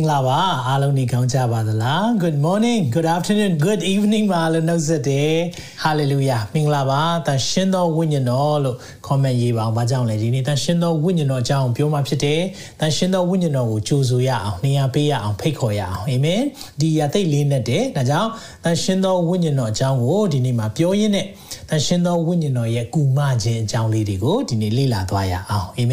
[0.00, 0.38] င်္ဂလာပါ
[0.68, 5.34] အားလုံးနေကောင်းကြပါသလား Good morning good afternoon good evening ပါလို့နှုတ်ဆက်တယ်
[5.82, 8.76] Hallelujah မင်္ဂလာပါတန်ရှင်းသောဝိညာဉ်တော်လို့
[9.06, 12.40] comment ရေးပါအောင်ဘာကြောင့်လဲဒီနေ့တန်ရှင်းသောဝိညာဉ်တော်အကြောင်းပြောမှဖြစ်တယ်
[12.80, 16.42] တန်ရှင်းသောဝိညာဉ်တော်ကိုကြိုဆိုရအောင်နေရာပေးရအောင်ဖိတ်ခေါ်ရအောင်အာမင်
[16.80, 18.30] ဒီရသိလေးနဲ့တယ်ဒါကြောင့်
[18.64, 21.26] တန်ရှင်းသောဝိညာဉ်တော်အကြောင်းကိုဒီနေ့မှာပြောရင်းနဲ့
[21.70, 25.84] တန်ရှင်းသောဝိညာဉ်တော်ရဲ့ကူမခြင်းအကြောင်းလေးတွေကိုဒီနေ့လေ့လာသွားရအောင်အာ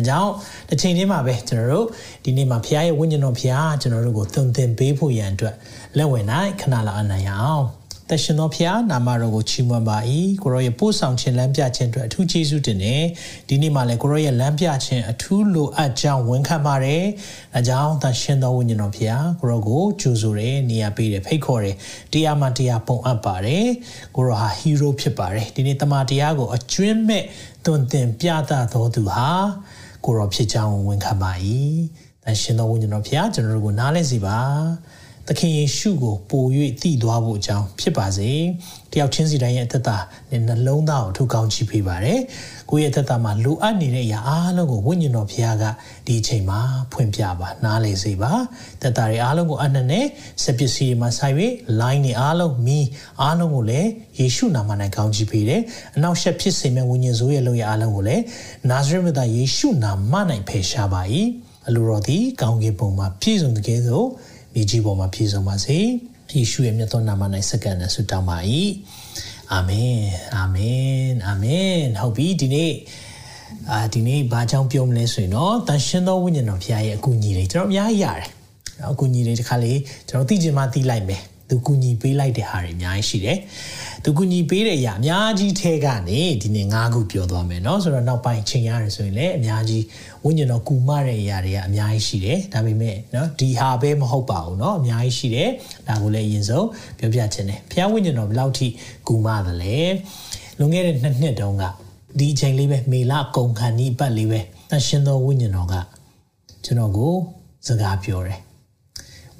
[0.00, 0.32] မင်အကြောင်း
[0.68, 1.86] တစ်ချိန်တည်းမှာပဲကျွန်တော်တို့
[2.24, 5.54] ဒီနေ့မှာဖခင်ရဲ့ဝိညာဉ်တော်ဖခင်ကျွန်တော်တို့ကိုသွန်သင်ပေးဖို့ရန်အတွက်
[5.96, 7.66] လက်ဝင်နိုင်ခဏလောက်အနံ့ရအောင်
[8.10, 9.98] တရှင်တော်ဖျားနာမတော်ကိုချီးမွမ်းပါ၏
[10.42, 13.02] ကိုရောရဲ့ပို့ဆောင်ခြင်းလမ်းပြခြင်းအတွက်အထူးကျေးဇူးတင်တယ်
[13.48, 17.04] ဒီနေ့မှလည်းကိုရောရဲ့လမ်းပြခြင်းအထူးလိုအပ်ကြောင်းဝန်ခံပါတယ်
[17.58, 21.76] အကြောင်းတရှင်တော်ဝိညာဉ်တော်ဖျားကိုရောကိုကြိုဆိုတယ်နေရာပေးတယ်ဖိတ်ခေါ်တယ်
[22.12, 23.66] တရားမှတရားပုံအပ်ပါတယ်
[24.16, 27.24] ကိုရောဟာဟီးရိုးဖြစ်ပါတယ်ဒီနေ့တမန်တရားကိုအကျွင်းမဲ့
[27.64, 29.28] သွန်သင်ပြသတော်သူဟာ
[30.04, 31.32] ကိုရောဖြစ်ကြောင်းဝန်ခံပါ၏
[32.24, 34.38] တန်ရှင်တော်ဝိညာဉ်တော်ဖျားကျွန်တော်တို့ကိုနားလဲစီပါ
[35.32, 36.44] သခင်ယေရှုကိုပို၍
[36.82, 38.30] တည်သွားဖို့အကြောင်းဖြစ်ပါစေ
[38.92, 39.96] တယောက်ချင်းစီတိုင်းရဲ့အသက်တာ
[40.30, 42.20] နဲ့နှလုံးသားကိုထုတ်ကောင်းချီးပေးပါရယ်
[42.70, 45.64] ကိုယ့်ရဲ့အသက်တာမှာလိုအပ်နေတဲ့အရာအားလုံးကိုဝိညာဉ်တော်ဖခင်က
[46.06, 46.60] ဒီအချိန်မှာ
[46.92, 48.32] ဖွင့်ပြပါနားလည်စေပါ
[48.80, 50.06] သက်တာတွေအားလုံးကိုအနှံ့နဲ့
[50.44, 51.34] စပစ္စည်းတွေမှာဆိုင်၍
[51.80, 52.78] line တွေအားလုံးမီ
[53.22, 55.62] အားလုံးကိုလည်းယေရှုနာမ၌ကောင်းချီးပေးတယ်
[55.96, 58.22] အနောက်ရှက်ဖြစ်စေမဲ့ဝိညာဉ်ဆိုးရဲ့လုပ်ရအားလုံးကိုလည်း
[58.70, 60.14] နာဇရက်မြတ်သားယေရှုနာမ၌
[60.48, 61.02] ဖယ်ရှားပါ၏
[61.68, 64.08] အလိုတော်သည်ကောင်းကင်ဘုံမှာပြည့်စုံတဲ့ကဲ့သို့
[64.53, 65.77] မြေကြီးပေါ်မှာပြည့်စုံပါစေ
[66.31, 68.37] ယေရှုရဲ့မြတ်သောနာမ၌စက္ကန့်နဲ့ဆုတောင်းပါ၏
[69.53, 69.99] အာမင်
[70.35, 72.73] အာမင်အာမင်ဟုတ်ပြီဒီနေ့
[73.71, 78.27] အာဒီနေ့ဘာကြောင့်ပြောမလဲဆိုရင်တော့တန်ရှင်သောဝိညာဉ်တော်ဖခင်ရဲ့အကူအညီတွေကျွန်တော်အများကြီးရတယ်
[78.91, 79.73] အကူအညီတွေတစ်ခါလေ
[80.09, 83.37] ကျွန်တော်သိချင်မှသိလိုက်မယ်သူကူညီပေးလိုက်တဲ့ဟာတွေအများကြီးရှိတယ်။
[84.03, 89.83] သူကူညီပေးတဲ့အရာအများကြီးထဲကနေဒီနေ့၅ခုပြောသွားမယ်เนาะဆိုတော့နောက်ပိုင်းချိန်ရတယ်ဆိုရင်လည်းအများကြီး
[90.25, 95.49] ဝိညာဉ်တော်ကူမတဲ့အရာတွေကအများကြီးရှိတယ်။ဒါပေမဲ့เนาะဒီဟာပဲမဟုတ်ပါဘူးเนาะအများကြီးရှိတယ်။
[95.87, 98.67] ဒါကိုလည်းအရင်ဆုံးပြောပြချင်တယ်။ဘုရားဝိညာဉ်တော်ဘယ်လောက်ထိ
[99.07, 99.77] ကူမသလဲ။
[100.57, 101.63] လွန်ခဲ့တဲ့နှစ်နှစ်တုန်းက
[102.19, 105.75] ဒီအချိန်လေးပဲမေလကုန်ခါနီးပတ်လေးပဲတန်ရှင်သောဝိညာဉ်တော်က
[106.63, 107.13] ကျွန်တော်ကို
[107.67, 108.39] စကားပြောတယ်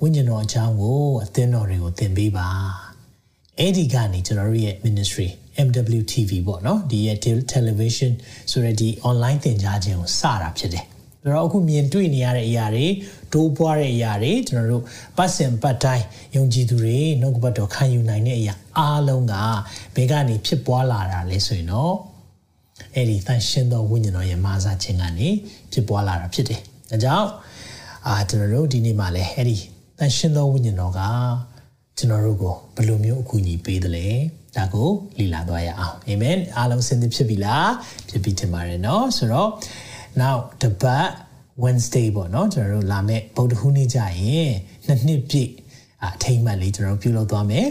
[0.01, 2.47] ဝိညာဉ်တော်အကြောင်းကိုအသင်းတော်တွေကိုသင်ပေးပါ
[3.59, 5.27] အဲ့ဒီကနေကျွန်တော်တို့ရဲ့ ministry
[5.66, 7.18] MWTV ပေါ့နော်ဒီရဲ့
[7.54, 8.12] television
[8.50, 10.84] ဆိုရတဲ့ဒီ online သင်ကြားခြင်းကိုစတာဖြစ်တယ်
[11.24, 12.86] ဒါတော့အခုမြင်တွေ့နေရတဲ့အရာတွေ
[13.32, 14.84] တိုးပွားတဲ့အရာတွေကျွန်တော်တို့
[15.16, 16.04] ပတ်စင်ပတ်တိုင်း
[16.36, 19.34] ယုံကြည်သူတွေနှုတ်ကပတ်တော်ခံယူနိုင်တဲ့အရာအားလုံးက
[19.94, 21.94] ဘယ်ကနေဖြစ်ပွားလာတာလဲဆိုရင်တော့
[22.94, 25.28] အဲ့ဒီသန့်ရှင်းသောဝိညာဉ်တော်ရဲ့မာစာခြင်းကနေ
[25.72, 26.60] ဖြစ်ပွားလာတာဖြစ်တယ်။
[26.90, 27.28] ဒါကြောင့်
[28.06, 29.56] အာကျွန်တော်တို့ဒီနေ့မှာလည်းအဲ့ဒီ
[29.98, 31.00] တန်ရှင်သောဝိညာဉ်တော်က
[31.98, 34.06] ကျွန်တော်တို့ကိုဘယ်လိုမျိုးအကူအညီပေးသလဲ
[34.55, 34.89] ဒါကို
[35.19, 37.71] လေ့လာသွားရအောင်အာမင်အားလုံးစင်သစ်ဖြစ်ပြီလား
[38.09, 39.49] ဖြစ်ပြီတင်ပါတယ်เนาะဆိုတော့
[40.21, 41.07] now တပတ်
[41.63, 44.51] Wednesday ပေါ့เนาะကျွန်တော်တို့လာမယ့်ဗုဒ္ဓဟူးနေ့ကြရင်
[44.85, 45.51] နှစ်နှစ်ပြည့်
[46.03, 47.67] အထိမ်းမှတ်လေးကျွန်တော်တို့ပြုလုပ်သွားမယ်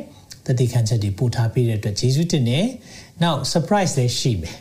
[0.47, 2.61] တတိခန့်ချက်တွေပို့ထားပေးတဲ့အတွက်ယေရှုတင်နေ
[3.23, 4.57] now surprise လေးရှိမယ်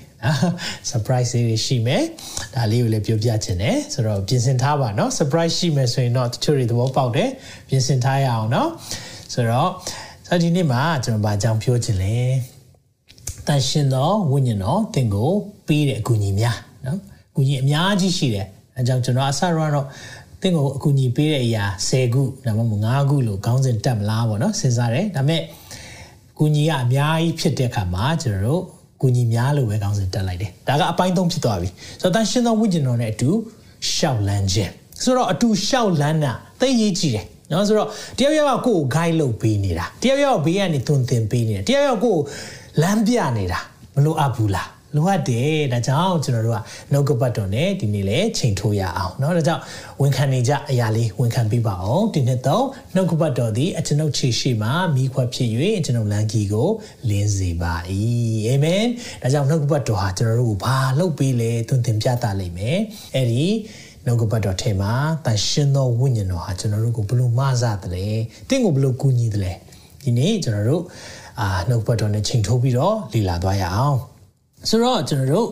[0.91, 2.03] surprise တွေရှိမယ်
[2.56, 7.29] ဒါလေးကိုလည်းပြောပြချင်တယ်ဆိုတော့ပြင်ဆင်ထားပါเนาะ surprise ရှိမယ်ဆိုရင်တော့တချို့တွေသဘောပေါက်တယ်
[7.69, 8.68] ပြင်ဆင်ထားရအောင်เนาะ
[10.31, 12.16] ဆိုတော့ဒီနေ့မှာကျွန်တော်ဗာကြောင်ပြောချင်လဲ
[13.47, 15.31] တန်ရှင်သောဝိညာဉ်တော်သင်ကို
[15.66, 16.56] ပေးတဲ့အကူအညီများ
[16.87, 16.99] နော်
[17.31, 18.47] အကူအညီအများကြီးရှိတယ်
[18.77, 19.87] အဲကြောင့်ကျွန်တော်အစရတော့
[20.43, 25.43] သင်ကိုအကူအညီပေးတဲ့အရာ10ခုဒါမှမဟုတ်9ခုလို့ခေါင်းစဉ်တက်မလားပေါ့နော်စဉ်းစားတယ်ဒါပေမဲ့
[26.33, 28.62] အကူအညီကအများကြီးဖြစ်တဲ့အခါမှာကျွန်တော်တို့
[28.97, 31.69] အကူအညီများလို့ပဲခေါင်းစဉ်တက်လိုက်တယ်ဒါကအပိုင်း၃ဖြစ်သွားပြီ
[32.00, 33.31] ဆိုတော့တန်ရှင်သောဝိညာဉ်တော်နဲ့အတူ
[33.93, 34.72] ရှောက်လန်းခြင်း
[35.03, 42.18] ဆိုတော့အတူရှောက်လန်းတာသိရေးကြည့်တယ် နော်ဆိုတော့တယောက်ယောက်ကကိုယ်ကို guide လုပ်ပေးနေတာတယောက်ယောက်ဘေးကနေသွန်သင်ပေးနေတာတယောက်ယောက်ကို
[42.81, 43.60] လမ်းပြနေတာ
[43.95, 46.60] မလိုအပ်ဘူးလားလိုအပ်တယ်ဒါကြောင့်ကျွန်တော်တို့က
[46.92, 49.62] နှုတ်ကပတ်တော်နဲ့ဒီနေ့လဲချိန်ထိုးရအောင်เนาะဒါကြောင့်
[50.01, 52.65] ဝန်ခံနေကြအရာလေးဝန်ခံပေးပါအောင်ဒီနှစ်တော့
[52.95, 55.50] နှုတ်ကပတ်တော်သည်အကျွန်ုပ်ခြေရှိမှမိခွက်ဖြစ်၍
[55.86, 56.69] ကျွန်ုပ်လမ်းကြီးကို
[57.10, 57.74] လင်းစေပါ၏
[58.48, 58.86] အာမင်
[59.21, 62.80] ဒါကြောင့်နှုတ်ကပတ်တော်ဟာကျွန်တော်တို့ကိုဘာလုပ်ပေးလဲသွန်သင်ပြသလိမ့်မယ်
[63.15, 63.45] အဲ့ဒီ
[64.06, 64.93] နှုတ်ကပတ်တော်ထဲမှာ
[65.25, 68.06] တန်ရှင်သောဝိညာဉ်တော်ဟာကျွန်တော်တို့ကိုဘလို့မဆသလဲ
[68.49, 69.53] တင့်ကိုဘလို့ကူညီသလဲ
[70.03, 70.83] ဒီနေ့ကျွန်တော်တို့
[71.41, 73.99] အာနှုတ်ပတ်တော်နဲ့ချိန်ထိုးပြီးတော့လေ့လာသွားရအောင်
[74.69, 75.49] ဆိုတော့ကျွန်တော်တို့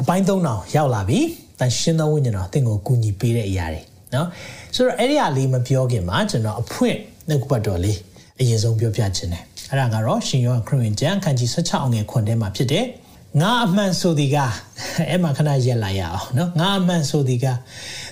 [0.00, 0.42] အပိုင်း၃တောင်
[0.76, 1.20] ရောက်လာပြီ
[1.58, 3.82] တန်ရှင်သောဝိညာဉ်တော်တင့်ကိုကူညီပေးတဲ့အရာတွေ
[4.14, 4.26] နော်
[4.74, 6.98] ဆိုတော့အဲ့ဒီအရာလေးမပြောခင်မှာကျွန်တော်အဖွင့်
[7.28, 7.98] နှုတ်ပတ်တော်လေး
[8.40, 12.84] အရင်ဆုံးပြောပြခြင်းတယ်အဲ့ဒါကတော့ရှင်ယောဟန်ခရစ်ဝင်ကျမ်းအခန်းကြီး16အငယ်9ထဲမှာဖြစ်တယ်။
[13.40, 14.36] ငါအမှန်ဆိုဒီက
[15.10, 17.46] အဲ့မှာခဏရက်လိုက်ရအောင်နော်ငါအမှန်ဆိုဒီက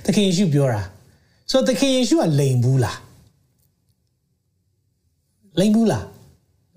[0.05, 0.83] သခင်ယေရှုပြောတာ
[1.51, 2.99] ဆိုတော့သခင်ယေရှုကလိန်ဘူးလား
[5.59, 6.05] လိန်ဘူးလား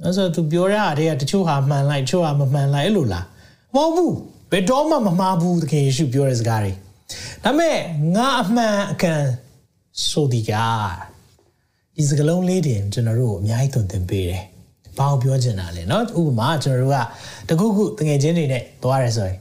[0.03, 3.25] အဲ့ဆိုသူပြောရတဲ့တချို့ဟာမှန်လိုက်တချို့ဟာမမှန်လိုက်အဲ့လိုလား
[3.75, 4.15] မဟုတ်ဘူး
[4.51, 6.71] ဘယ်တော့မှမမှားဘူးသခင်ယေရှုပြောတဲ့စကားတွေ
[7.43, 7.77] ဒါပေမဲ့
[8.15, 9.21] ငါအမှန်အကန်
[10.09, 10.51] ဆိုဒီက
[11.95, 14.43] ဒီစကလုံးလေးတင်ကျွန်တော်တို့အများကြီးသွန်သင်ပေးတယ်
[14.98, 16.96] ဘာကိုပြောချင်တာလဲเนาะဥပမာကျွန်တော်တို့က
[17.48, 19.38] တခုခုတငယ်ချင်းတွေနဲ့သွားရဲဆိုရင်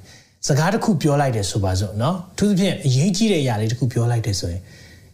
[0.48, 4.62] စကားတစ်ခုပြောလိုက်တယ်ဆိုပါစို့เนาะသူသဖြင့်အရေးကြီးတဲ့အရာလေးတစ်ခုပြောလိုက်တယ်ဆိုရင်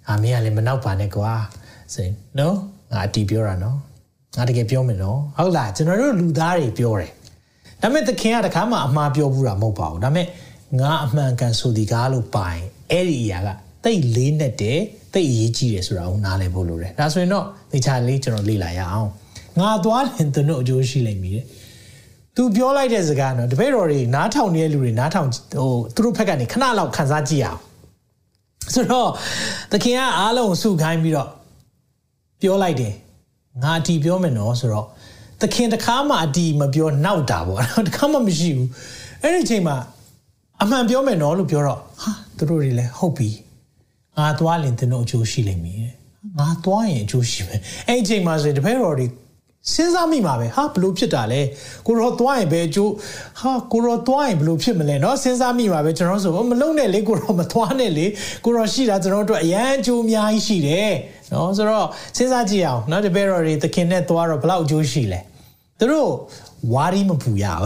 [0.09, 1.31] အာမင်းကလည်းမနောက်ပါနဲ့ကွာ
[1.93, 2.53] ဆိုရင်เนาะ
[2.91, 3.75] ငါအတီးပြောတာเนาะ
[4.37, 7.11] ငါတကယ်ပြောမယ်နော်ဟုတ်လားကျွန်တော်တို့လူသားတွေပြောတယ်
[7.81, 10.27] ဒါပေမဲ့သခင်ကတခါမှအမှားပြောဘူးတာမဟုတ်ပါဘူးဒါပေမဲ့
[10.81, 12.61] ငါအမှန်ကန်ဆိုဒီကားလို့ပိုင်
[12.91, 13.49] အဲ့ဒီအရာက
[13.83, 19.09] တိတ်လေးနဲ့တည်းတိတ်အရေးကြီးတယ်ဆိုတာကိုနားလည်ဖို့လိုတယ်ဒါဆိုရင်တော့ဒီချာလေးကျွန်တော်လေ့လာရအောင်
[19.58, 21.40] ငါသွားရင်သူတို့အကျိုးရှိလိမ့်မည်
[22.36, 27.60] သူပြောလိုက်တဲ့စကားတော့တပည့်တော်တွေနားထောင်နေတဲ့လူတွေနားထောင်ဟိုသူတို့ဘက်ကနေခဏလောက်ခန်းစားကြည့်အောင်
[28.74, 29.08] ဆိုတော့
[29.72, 31.28] သခင်ကအားလုံးစုခိုင်းပြီးတော့
[32.40, 32.94] ပြောလိုက်တယ်
[33.62, 34.86] ငါအတီပြောမယ်နော်ဆိုတော့
[35.40, 38.68] သခင်တခါမှအတီမပြောနောက်တာပေါ့တခါမှမရှိဘူး
[39.22, 39.76] အဲ့ဒီအချိန်မှာ
[40.62, 43.30] အမှန်ပြောမယ်နော်လို့ပြောတော့ဟာသူတို့တွေလည်းဟုတ်ပြီ
[44.18, 45.78] ငါသွားရင်သူတို့အကျိုးရှိလိမ့်မယ်
[46.38, 49.06] ငါသွားရင်အကျိုးရှိမယ်အဲ့ဒီအချိန်မှာဆိုရင်တပည့်တော်တွေ
[49.73, 51.41] စဉ်းစားမိမှာပဲဟာဘလို့ဖြစ်တာလဲ
[51.87, 52.91] ကိုရောသွားရင်ဘယ်အကျိုး
[53.41, 58.05] ဟာကိုရောသွားရင်ဘလို့ဖြစ်မလဲเนาะစဉ်းစားမိမှာပဲကျွန်တော်ဆိုမလုံးနဲ့လေကိုရောမသွားနဲ့လေ
[58.45, 60.91] ကိုရောရှိတာကျွန်တော်တို့အရန်အကျိုးအများကြီးရှိတယ်
[61.31, 61.87] เนาะဆိုတော့
[62.17, 65.19] စဉ်းစားကြည့်အောင်เนาะတပည့်တော်တွေသခင်နဲ့သွားတော့ဘလောက်အကျိုးရှိလဲ
[65.79, 66.11] သူတို့
[66.73, 67.63] ဝါရီမပူရအောင်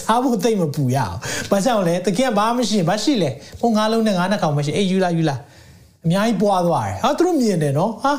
[0.00, 1.16] စားဖို့သိမ့်မပူရအောင်
[1.50, 3.30] ဘာကြောင့်လဲတကယ်ဘာမှမရှိဘာရှိလဲ
[3.60, 5.36] ဘုံငါးလုံးနဲ့ငါးနှကောင်မရှိအေးယူလာယူလာ
[6.04, 8.12] အများကြီးပွားသွားတယ်ဟာသူတို့မြင်တယ်နော်ဟာ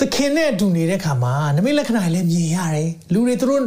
[0.00, 3.62] သခင်နဲ့အတူနေတဲ့ခါမှာနမိတ်လက္ခဏာလည်းမြင်ရတယ်လူတွေသူတို့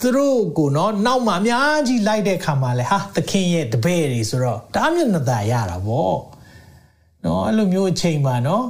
[0.00, 6.12] သူတို့ကိုနော်နောက်မှအများကြီးလိုက်တဲ့ခါမှာလဲဟာသခင်ရဲ့တပည့်တွေဆိုတော့တားမျက်နှာသာရတာဗော
[7.24, 8.64] နော်အဲ့လိုမျိုးအချိန်မှာနော်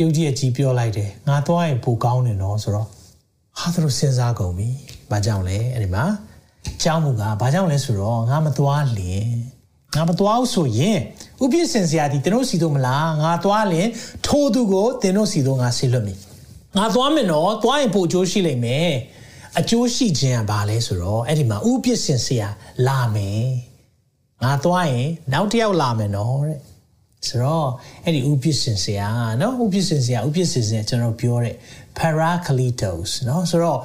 [0.00, 2.88] ယုံကြည်အကြီးပြောလိုက်တယ်ငါသွားရင်ပိုကောင်းတယ်နော်ဆိုတော့
[3.58, 4.68] ဟာသူတို့စဉ်းစားကုန်ပြီ
[5.10, 6.04] ဘာကြောင့်လဲအဲ့ဒီမှာ
[6.76, 9.28] အကြောင်းမူကဘာကြောင့်လဲဆိုတော့ငါမသွားလင်
[9.94, 10.98] ငါမသွားဘူးဆိုရင်
[11.42, 13.88] ဥပိစင်စရာဒီတင်တို့စီတို့မလားငါသွားလင်
[14.26, 16.14] ထိုးသူကိုတင်တို့စီတို့ငါဆေလွတ်မိ
[16.76, 18.92] ငါသွားမယ်နော်သွားရင်ပို့အကျိုးရှိလိမ့်မယ်
[19.58, 22.48] အကျိုးရှိခြင်းကဘာလဲဆိုတော့အဲ့ဒီမှာဥပိစင်စရာ
[22.86, 23.46] လာမယ်
[24.42, 26.58] ငါသွားရင်နောက်တစ်ယောက်လာမယ်နော်တဲ့
[27.28, 27.68] ဆိုတော့
[28.04, 29.08] အဲ့ဒီဥပစ္စင်စရာ
[29.40, 31.54] နော်ဥပစ္စင်စရာဥပစ္စင်စရာကျွန်တော်ပြောတဲ့
[31.98, 33.80] paracletos နော်ဆိုတော့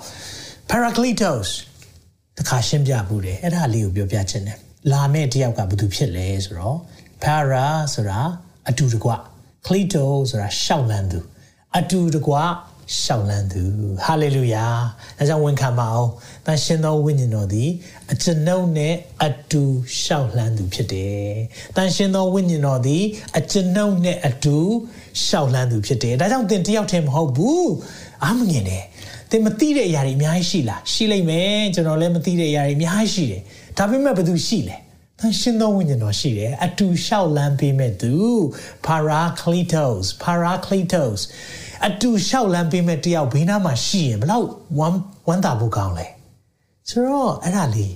[0.70, 1.50] paracletos
[2.38, 4.60] တခါရှင်းပြဘူးတယ်အဲ့ဒါလေးကိုပြောပြချင်တယ်
[4.92, 6.78] လာမဲ့တယောက်ကဘာသူဖြစ်လဲဆိုတော့
[7.24, 8.20] para ဆိုတာ
[8.70, 9.10] အတူတကွ
[9.66, 11.20] cleto ဆိုတာရှောက်လန်းသူ
[11.78, 12.36] အတူတကွ
[13.02, 13.64] ရှောက်လန်းသူ
[14.04, 14.66] ဟာလေလုယာ
[15.18, 16.10] ဒါကြောင့်ဝန်ခံပါအောင်
[16.46, 17.70] တန်ရှင်သောဝိညာဉ်တော်သည်
[18.12, 18.94] အကျွန်ုပ်နဲ့
[19.26, 19.64] အတူ
[20.02, 21.30] ရှောက်လန်းသူဖြစ်တယ်
[21.76, 23.04] တန်ရှင်သောဝိညာဉ်တော်သည်
[23.38, 24.58] အကျွန်ုပ်နဲ့အတူ
[25.26, 27.72] ရှောက်လန်းသူဖြစ်တယ်ဒါကြောင့်သင်တယောက်တည်းမဟုတ်ဘူး
[28.24, 28.86] အာမငင်တယ်
[29.32, 33.42] သင်မသိတဲ့အရာတွေအများကြီးရှိလားရှိလိမ့်မယ်ကျွန်တော်လည်းမသိတဲ့အရာတွေအများကြီးရှိတယ်
[33.78, 34.78] ဒါပေမဲ့ဘယ်သူရှိလဲ
[35.20, 38.14] တန်ရှင်သောဝိညာဉ်တော်ရှိတယ်အတူလျှောက်လန်းပေးမဲ့သူ
[38.88, 41.20] paracletos paracletos
[41.88, 44.48] အတူလျှောက်လန်းပေးမဲ့တယောက်ဘေးနားမှာရှိရင်ဘလောက်
[44.80, 46.08] ဝမ်းဝမ်းသာဖို့ကောင်းလဲ
[46.90, 47.94] ဆိုတော့အဲ့ဒါလေး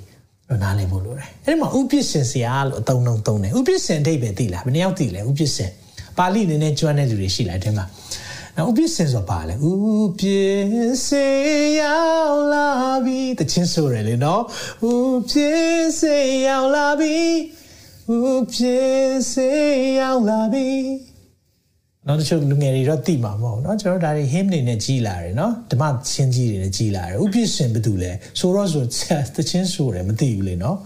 [0.48, 5.72] တော့နားလည်ဖို့လိုတယ်အဲ့ဒီမှာဥပ္ပစ္စင်စရာလို့အသုံးလုံးသုံးတယ်ဥပ္ပစ္စင်အဓိပ္ပာယ်သိလားဘယ်နှယောက်သိလဲဥပ္ပစ္စင်
[6.18, 7.86] ပါဠိနည်းနည်းကျွမ်းတဲ့လူတွေရှိလားတဲ့မှာ
[8.57, 11.39] နော်ဥပ္ပစ္စင်ဆိုပါလေဥပ္ပစ္စင်
[11.81, 12.69] ရောက်လာ
[13.05, 14.43] ပြီတချင်းဆိုရလေနော်
[14.91, 17.17] ဥပ္ပစ္စင်ရောက်လာပြီ
[18.11, 20.69] ဥပ္ပစ္စင်ရောက်လာပြီ
[22.07, 28.85] နော်တချို့လူငယ်တွေတော့သိမှာမဟုတ်เนาะကျွန်တော်ဒါတွေ hymn တွေနဲ့ကြီးလာတယ်เนาะဓမ္မချင်းကြီးတွေနဲ့ကြီးလာတယ်ဥပ္ပစ္စင်ဘာတူလဲဆိုတော့ဆို
[29.37, 30.77] တချင်းဆိုတယ်မသိဘူးလေเนาะ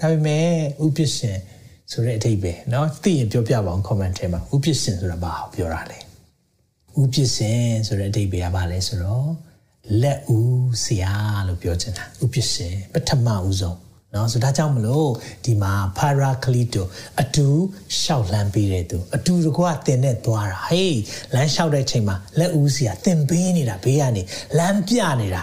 [0.00, 0.44] ဒါပေမဲ့
[0.84, 1.38] ဥပ္ပစ္စင်
[1.92, 5.98] ဆိုတဲ့အဓိပ္ပာယ်เนาะသိရင်ပြောပြပါအောင် comment ထဲမှာဥပ္ပစ္စင်ဆိုတာဘာပြောတာလဲ
[7.00, 9.28] ဥပစ္စင်ဆိုတဲ့အဓိပ္ပာယ်ကဘာလဲဆိုတော့
[10.02, 11.14] လက်ဦးဆရာ
[11.46, 13.78] လို့ပြောချင်တာဥပစ္စင်ပထမဦးဆုံး
[14.12, 15.08] เนาะဆိုဒါကြောင့်မလို့
[15.44, 16.82] ဒီမှာ paraclito
[17.20, 17.46] အတူ
[18.00, 20.98] ရှောက်လန်းပေးတဲ့သူအတူတကွတင်နဲ့သွားတာဟေး
[21.34, 24.22] လမ်းလျှောက်တဲ့ချိန်မှာလက်ဦးဆရာတင်ပေးနေတာဘေးကနေ
[24.58, 25.40] လမ်းပြနေတာ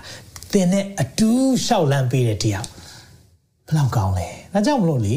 [0.53, 1.31] တင်နဲ့အတူ
[1.65, 2.65] ရှောက်လန်းပေးတဲ့တရား
[3.67, 5.15] ဘယ်လောက်ကောင်းလဲဒါကြောင့်မလို့လေ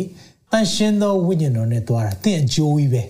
[0.52, 3.07] တန်ရှင်းသောဝိညာဉ်တော်နဲ့သွားတာတင်အကျိုးကြီးပဲတ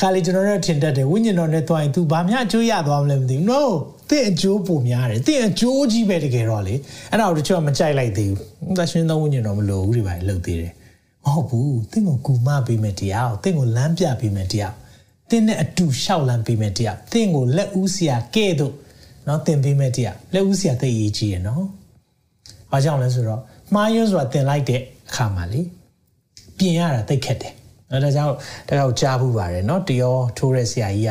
[0.00, 3.60] ခါလေကျွန်တော်တို့ထင်တတ်တယ်ဝိညာဉ်တော်နဲ့တွားရင် तू ဘာမှအကျိုးရသွားမလဲမသိဘူး no
[4.10, 6.74] သင်အကျိုးပုံများတယ်သင်အကျိုးကြီးပဲတကယ်တော့လေ
[7.10, 10.72] အဲ့ဒါကိုတချို့ကမကြိုက်လိုက်သေးဘူးသရှင်သောဝိညာဉ်တော်မလိုဘူးဒီပိုင်းလှုပ်သေးတယ်
[11.24, 14.74] မဟုတ်ဘူးသင်ကိုကူမပေးမယ်တရားကိုသင်ကိုလမ်းပြပေးမယ်တရား
[15.30, 18.72] သင်နဲ့အတူလျှောက်လမ်းပေးမယ်တရားသင်ကိုလက်ဦးစရာကဲ့သို့
[19.26, 21.64] နော်သင်ပေးမယ်တရားလက်ဦးစရာသိရေးကြီးရနော်
[22.70, 23.42] ဘာကြောင့်လဲဆိုတော့
[23.74, 25.60] မှားယွန်းဆိုတာသင်လိုက်တဲ့အခါမှာလေ
[26.58, 27.55] ပြင်ရတာသိခက်တယ်
[27.90, 28.34] နော်ဒါကြောင့်
[28.68, 31.10] တကောက်ကြားဘူးပါတယ်နော်တရောထိုးတဲ့ဆရာကြီးက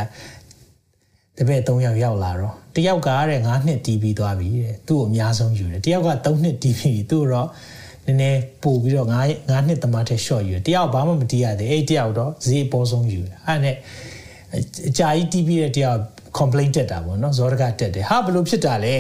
[1.38, 7.50] တပည့်၃ယောက်ရောက်လာတော့တယောက်ကတဲ့9နှစ်တီးပြီးသွားပြီတဲ့သူ့ကိုအများဆုံးယူတယ်တယောက်က3နှစ်တီးပြီးသူ့တော့
[8.06, 9.14] နည်းနည်းပို့ပြီးတော့9
[9.50, 13.76] 9နှစ်တမထက် short ယူတယ်တယောက်ဘာမှမတီးရသေးအဲ့တယောက်တော့ဈေးအပေါ်ဆုံးယူတယ်အဲ့နဲ့
[14.90, 16.00] အကြာကြီးတီးပြီးတဲ့တယောက်
[16.40, 18.96] complaint တက်တာပေါ့နော်ဇောတကတက်တယ်ဟာဘလို့ဖြစ်တာလဲ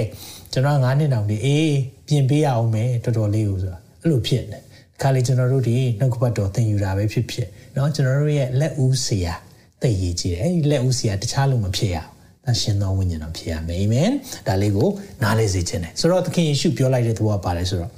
[0.51, 1.73] ကျွန်တော်9နှစ်တောင်ဒီအေး
[2.07, 4.59] ပြင်ပေးရအောင်မယ်တော်တော်လေးကိုဆိုတာအဲ့လိုဖြစ်နေ
[5.01, 9.34] ခါလေကျွန်တော်တို့ဒီနှုတ်ကပတ်တော်သင်ယူတာပဲဖြစ်ဖြစ် เนาะကျွန်တော်တို့ရဲ့လက်ဦးဆရာ
[9.82, 14.10] သိရည်ကြည့်တယ်အဲ့ဒီလက်ဦးဆရာတခြားလို့မဖြစ်ရအောင်တရှင်သောဝိညာဉ်တော်ဖြစ်ရမယ်အာမင်
[14.46, 14.88] ဒါလေးကို
[15.22, 17.90] နားလေစေခြင်းတယ်ဆိုတော့သခင်ယေရှုပြောလိုက်တဲ့သဘောပါလဲဆိုတော့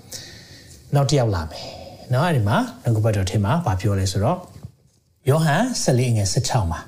[0.94, 1.64] နောက်တစ်ယောက်လာမယ်
[2.10, 4.38] เนาะအဲ့ဒီမှာနှုတ်ကပတ်တော်ထဲမှာဗာပြောလဲဆိုတော့
[5.28, 6.80] ယောဟန်14ငယ်16မှာ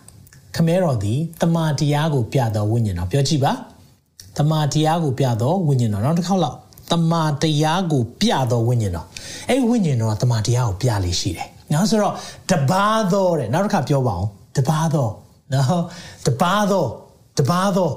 [0.56, 3.52] ခမဲတော်သည်တမာတရားကိုပြသောဝိညာဉ်တော်ပြောကြည့်ပါ
[4.38, 6.56] တမာတရားကိုပြသောဝိညာဉ်တော်နောက်တစ်ခေါက်လောက်
[6.92, 9.06] တမာတရားကိုပြသောဝိညာဉ်တော်
[9.50, 12.13] အဲ့ဝိညာဉ်တော်ကတမာတရားကိုပြလေးရှိတယ် နော်ဆိုတော့
[12.51, 15.07] တပါသောတဲ့နောက်တစ်ခါပြောပါအောင်တပါသော
[15.53, 15.83] နော်
[16.27, 16.85] တပါသော
[17.37, 17.91] တပါသော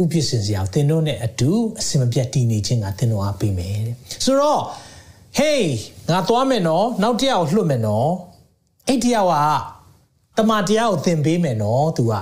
[0.00, 4.60] ဥပ္ပစ္စင်စရာသင်တို့နဲ့အတူအစင်မပြတ်တည်နေခြင်းကသင်တို့အားပေးမယ်တဲ့ဆိုတော့
[5.38, 5.62] hey
[6.10, 8.10] ငါသွားမယ်နော်နောက်တစ်ယောက်လွှတ်မယ်နော်
[8.88, 12.12] အဲ့တစ်ယောက်ကတမန်တရားကိုသင်ပေးမယ်နော် तू က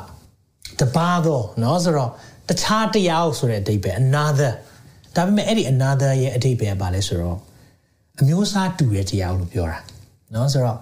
[0.80, 2.10] တပါသောနော်ဆိုတော့
[2.48, 4.52] တခြားတရားဆိုတဲ့အဓိပ္ပာယ် another
[5.16, 7.38] ဒါပေမဲ့အဲ့ဒီ another ရဲ့အဓိပ္ပာယ်ကဘာလဲဆိုတော့
[8.20, 9.78] အမျိုးအစားတူတဲ့တရားလို့ပြောတာ
[10.34, 10.78] နော်ဆိုတော့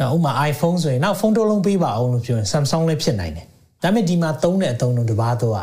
[0.00, 3.46] နော်ဥမာ iPhone ဆိုရင်နောက်ဖုန်းတစ်လုံးပေးပါအောင်လို့ပြောရင် Samsung လည်းဖြစ်နိုင်တယ်
[3.82, 5.54] ဒါပေမဲ့ဒီမှာသုံးတဲ့အသုံးလုံးတစ်ပါးတော့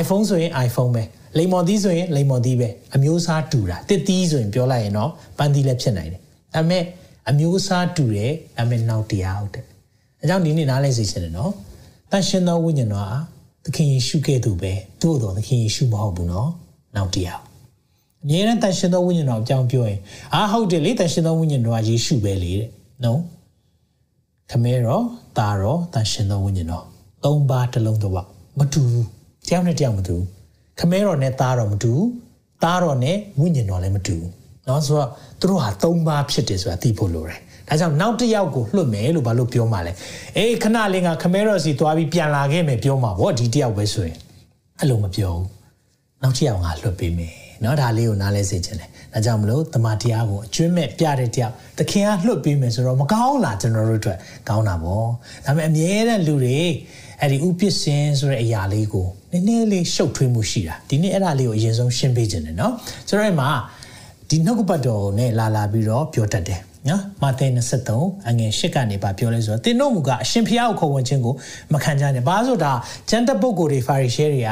[0.00, 1.02] iPhone ဆိုရင် iPhone ပဲ
[1.38, 6.20] လိမ္မော်သီးဆိုရင်လိမ္မော်သီးပဲအမျိုးအစားတူတာတစ်သီးဆိုရင်ပြောလိုက်ရင်တော့ပန်းသီးလည်းဖြစ်နိုင်တယ်
[6.54, 6.82] ဒါပေမဲ့
[7.28, 9.64] အမျိုးအစားတူတယ်ဒါပေမဲ့နောက်တရားဟုတ်တယ်
[10.20, 11.52] အဲကြောင့်ဒီနေ့နားလဲစေချင်တယ်နော်
[12.10, 13.16] တန်ရှင်သောဝိညာဉ်တော်ဟာ
[13.64, 16.50] သခင်ယေရှုကဲ့သို့ပဲသို့တော်သခင်ယေရှုမဟုတ်ဘူးနော်
[16.96, 17.40] နောက်တရား
[18.24, 19.98] အမြဲတမ်းတန်ရှင်သောဝိညာဉ်တော်အကြောင်းပြောရင်
[20.34, 22.68] အာဟုတ်တယ်လေတန်ရှင်သောဝိညာဉ်တော်ကယေရှုပဲလေတဲ့
[23.04, 23.20] နော်
[24.50, 25.00] ခမဲရော
[25.38, 26.84] တာရောတန်ရှင်သောဝိညာဉ်တော်
[27.24, 28.26] သုံးပါးတစ်လုံးတစ်ဝက်
[28.58, 29.06] မတူဘူး
[29.46, 30.24] တယောက်နဲ့တယောက်မတူဘူး
[30.78, 32.08] ခမဲတော်နဲ့တာတော်မတူဘူး
[32.64, 34.28] တာတော်နဲ့ဝိညာဉ်တော်လည်းမတူဘူး
[34.68, 35.08] နော်ဆိုတော့
[35.40, 39.92] သူတို့ဟာသုံးပါးဖြစ်တယ်ဆိုတာသိဖို့လိုတယ်ဒါကြောင့်နောက်တစ်ယောက်ကိုလွတ်မယ်လို့ဘာလို့ပြောမှာလဲ
[40.36, 44.16] အေးခဏလေးကခမဲတော်စီသွားပြီးပြန်လာခဲ့မယ်ပြောမှာဗောဒီတစ်ယောက်ပဲဆိုရင်
[44.78, 45.59] အဲ့လိုမပြောဘူး
[46.21, 54.17] နောက်တစ်ယောက်ကလွှတ်ပေးမယ်เนาะဒါလေးကိုနားလဲစေချင်တယ်ဒါကြောင့်မလို့တမန်တရားကိုအကျွမ်းမဲ့ပြတဲ့တရားသခင်ကလွှတ်ပေးမယ်ဆိုတော့မကောင်းလားကျွန်တော်တို့အတွက်
[54.49, 55.07] ကောင်းတာပေါ့
[55.45, 56.59] ဒါပေမဲ့အမြဲတမ်းလူတွေ
[57.21, 62.71] အဲ့ဒီဥပစ္စင်ဆိုတဲ့အရာလေးကိုနည်းနည်းလေးရှုပ်ထွေးမှုရှိတာဒီနေ့အဲ့ဒါလေးကိုအရင်ဆုံးရှင်းပေးခြင်းတယ်เนาะ
[63.07, 63.49] ဆိုတော့အဲ့မှာ
[64.29, 67.47] ဒီနှုတ်ကပတ်တော်နဲ့လာလာပြီးတော့ပြောတတ်တယ်နော်မာသဲ
[67.87, 71.33] 23အငယ်8ကနေပါပြောလဲဆိုတော့တင်တို့မူကအရှင်ဖျားကိုခေါ်ဝင်ခြင်းကို
[71.73, 72.73] မခံကြနဲ့ဘာလို့ဆိုတာ
[73.09, 74.51] ကျန်တဲ့ပုဂ္ဂိုလ်တွေဖာရီရှဲတွေက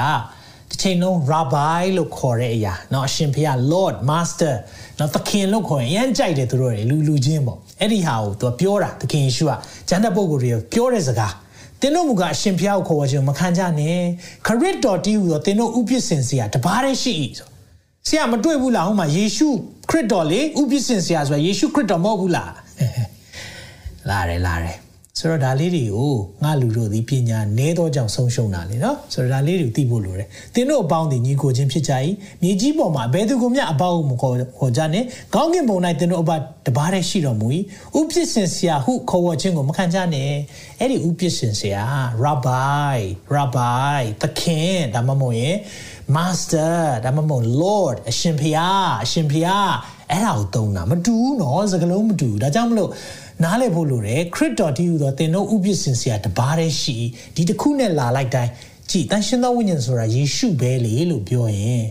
[0.69, 4.55] တစ်ချိန်လုံး rabbi လို့ခေါ်တဲ့အရာเนาะအရှင်ဖျား lord master
[4.97, 9.51] เนาะသခင်လို့ခေါ်ရင်အရင်ကြိုက်တယ်သူတို့တွေလူလူချင်းပေါ့အဲ့ဒီဟာကိုသူပြောတာသခင်ယေရှုက
[9.89, 11.33] ကျန်တဲ့ပုဂ္ဂိုလ်တွေကိုပြောတဲ့စကား
[11.81, 13.97] တင်းတို့မူကအရှင်ဖျားကိုခေါ်ဝခြင်းမခံကြနဲ့
[14.47, 17.47] ခရစ်တော်တီးဟူသောတင်းတို့ဥပစ္စင်စရာတပါးတည်းရှိ၏ဆို
[18.07, 19.47] ဆရာမတွေ့ဘူးလားဟိုမှာယေရှု
[19.89, 22.51] ခရစ်တော်လေဥပစ္စင်စရာဆိုတာယေရှုခရစ်တော်မဟုတ်ဘူးလား
[24.09, 24.77] လာတယ်လာတယ်
[25.18, 31.92] ဆိုတော့ဒါလေးတွေကိုငါလူတို့ဒီပညာနည်းသောကြောင့်ဆုံးရှုံးတာလေနော်ဆိုတော့ဒါလေးတွေသိဖို့လိုတယ်သင်တို့အပေါင်းဒီညီကိုချင်းဖြစ်ကြ၏
[32.42, 36.32] မြေကြီးပေါ်မှာဘယ်သူကမျှအပေါင်းမခေါ်ခေါ်ကြနဲ့ကောင်းကင်ဘုံ၌သင်တို့အပ
[36.66, 37.46] တပါးတည်းရှိတော်မူ၏
[37.98, 40.32] ဥပစ္စင်ဆရာဟုခေါ်ဝခြင်းကိုမခံကြနဲ့
[40.78, 41.84] အဲ့ဒီဥပစ္စင်ဆရာ
[42.24, 42.98] rabbi
[43.36, 45.56] rabbi သခင်ဒါမှမဟုတ်ရင်
[46.16, 49.72] master ဒါမှမဟုတ် lord အရှင်ဖျားအရှင်ဖျား
[50.10, 52.90] အဲ့ဒါကိုသုံးတာမတူဘူးနော်စကလုံးမတူဘူးဒါကြောင့်မလို့
[53.42, 56.96] နားလည်ဖို့လိုတယ်ခရစ်တော်တည်းဟူသောသင်တို့ဥပစ္စင်စရာတပါးတည်းရှိ
[57.34, 58.50] ဒီတစ်ခုနဲ့လာလိုက်တိုင်း
[58.90, 61.84] ကြည်တန်ရှင်သောဝိညာဉ်ဆိုတာယေရှုပဲလေလို့ပြောရင်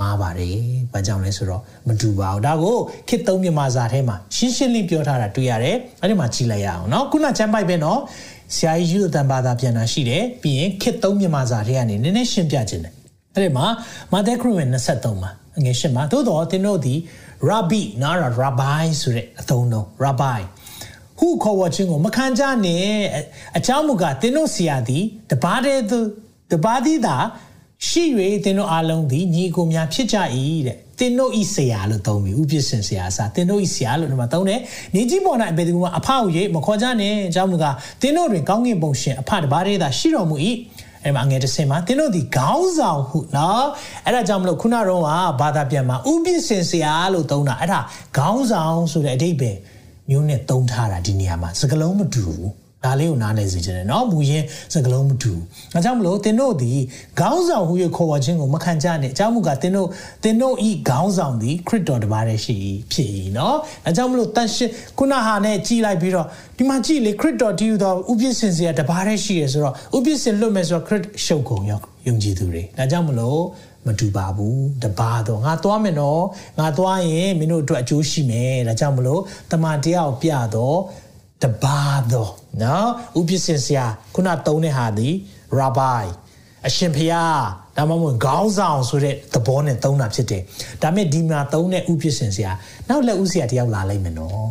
[0.00, 0.56] မှားပါတယ်။
[0.92, 2.76] ဘာကြောင့်လဲဆိုတော့မတူပါဘူး။ဒါကို
[3.08, 8.00] ခေတ်သုံးမြန်မာစာထဲမှာရှင်းရှင်းလင်းပြောထားတာတွေ့ရတယ်။အဲ့ဒီမှာကြည့်လိုက်ရအောင်နော်။ခုနချမ်းပိုက်ပဲနော်။
[8.56, 12.92] ဆရာကြီးယူတန်ဘာသာပြန်တာရှိတယ်။ပြီးရင်ခေတ်သုံးမြန်မာစာထဲကနေနည်းနည်းရှင်းပြခြင်းတယ်။
[13.34, 13.66] အဲ့ဒီမှာ
[14.12, 15.30] မာသဲခရစ်ဝင်23မှာ
[15.64, 16.94] ငယ်ရှင်းမှာသို့တော်သင်တို့ဒီ
[17.48, 20.40] rabbi နားရ rabbi ဆိုတဲ့အသုံးတော့ rabbi
[21.21, 22.87] ဟုခေါ်ဝခြင်းကိုမခံကြနဲ့
[23.57, 25.99] အเจ้าမူကသင်တို့ဆရာသည်တပါးတည်းသူ
[26.51, 27.17] တပါးသည်သာ
[27.87, 28.03] ရှိ၍
[28.43, 30.17] သင်တို့အားလုံးသည်ညီကိုများဖြစ်ကြ၏
[30.67, 34.59] တဲ့သင်တို့ဤဆရာလို့သုံးပြီးဥပစ္စင်ဆရာအစားသင်တို့ဤဆရာလို့ဒီမှာသုံးတယ်
[34.95, 37.65] နေကြီးပေါ်၌ဘယ်သူမှအဖကိုရိမခေါ်ကြနဲ့အเจ้าမူက
[38.01, 40.35] သင်တို့တွင်ကောင်းကင်ဘုံရှင်အဖတပါးတည်းသာရှိတော်မူ၏
[41.03, 43.65] အဲ့မှာငယ်တစ်စင်မှာသင်တို့ဒီခေါင်းဆောင်ဟုနော်
[44.05, 45.09] အဲ့ဒါကြောင့်မလို့ခုနတော့က
[45.41, 47.79] ဘာသာပြန်မှာဥပစ္စင်ဆရာလို့သုံးတာအဲ့ဒါ
[48.17, 49.57] ခေါင်းဆောင်ဆိုတဲ့အဓိပ္ပာယ်
[50.09, 55.33] မျိုးနဲ့သုံးထားတာဒီနေရာမှာစကလုံးမတူဘူး ဒါလေးကိုနားလည်စေချင်တယ်เนาะမူရင်းစကလုံးမတူ။
[55.75, 56.71] အဲကြောင့်မလို့သင်တို့ဒီ
[57.19, 59.87] ခေါင်းဆောင်ဟူ၍ခေါ်ဝေါ်ခြင်းကိုမခံကြနဲ့။အကြောင်းမူကားသင်တို့
[60.23, 62.57] သင်တို့ဤခေါင်းဆောင်သည်ခရစ်တော်တပါးတည်းရှိ
[62.91, 63.55] ဖြစ်၏เนาะ။
[63.87, 73.39] အဲကြောင့်မလို့တန်ရှင်းခုနဟာနဲ့ကြီးလိုက်ပြီးတော့ဒီမှာကြည့်လေခရစ်တော်တည်ယူသောဥပစ္စင်စရာတပါးတည်းရှိရဆိုတော့ဥပစ္စင်လွတ်မယ်ဆိုတော့ခရစ်ရှုပ်ကုန်ရောက်ယုံကြည်သူတွေ။ဒါကြောင့်မလို့
[73.86, 76.24] မတူပါဘူးတပါတော့ငါသွားမယ်နော်
[76.58, 80.78] ငါသွားရင်မင်းတို့အတွက်အကျိုးရှိမယ်ဒါကြောင့်မလို့တမန်တရားကိုပြတော့
[81.42, 81.80] တပါ
[82.12, 82.30] တော့
[82.62, 83.84] နော်ဥပစ္စင်ဆရာ
[84.14, 85.08] ခုနသုံးတဲ့ဟာဒီ
[85.58, 86.04] rabbi
[86.66, 87.38] အရှင်ဖျား
[87.76, 90.42] ဒါမှမဟုတ်ခေါင်းဆောင်ဆိုတဲ့သဘောနဲ့သုံးတာဖြစ်တယ်
[90.82, 92.52] ဒါမဲ့ဒီမှာသုံးတဲ့ဥပစ္စင်ဆရာ
[92.88, 94.46] နောက်လက်ဥဆရာတယောက်လာလိုက်မယ်နော်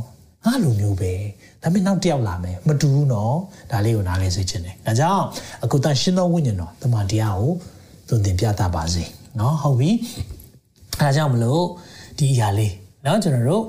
[0.45, 1.13] ငါလိုမျိုးပဲ
[1.61, 3.35] ဒါပေမဲ့နောက်တယောက်လာမယ်မတူဘူးနော်
[3.71, 5.23] ဒါလေးကိုနားလဲစေချင်တယ်ဒါကြောင့်
[5.63, 7.53] အခုတန်ရှင်းသောဝိညာဉ်တော်တမန်တရားကို
[8.07, 9.03] သွန်သင်ပြသပါစေ
[9.36, 9.90] เนาะဟုတ်ပြီ
[11.00, 11.64] အဲဒါကြောင့်မလို့
[12.18, 12.72] ဒီအရာလေး
[13.04, 13.64] เนาะကျွန်တော်တို့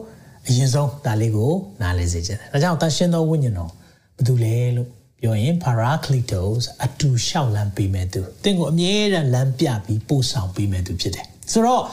[0.47, 1.51] အရင်ဆုံးဒါလေးကို
[1.81, 3.71] နားလည်စေချင်တယ်ဒါကြောင့်တန်ရှင်းသောဝိညာဉ်တော်
[4.17, 4.87] ဘာတူလဲလို့
[5.21, 11.83] ပြောရင် paracletos အတူလျှောက်လန်းပေးမဲ့သူတင့်ကိုအမြဲတမ်းလမ်းပြပြီးပို့ဆောင်ပေးမဲ့သူဖြစ်တယ်ဆိုတော့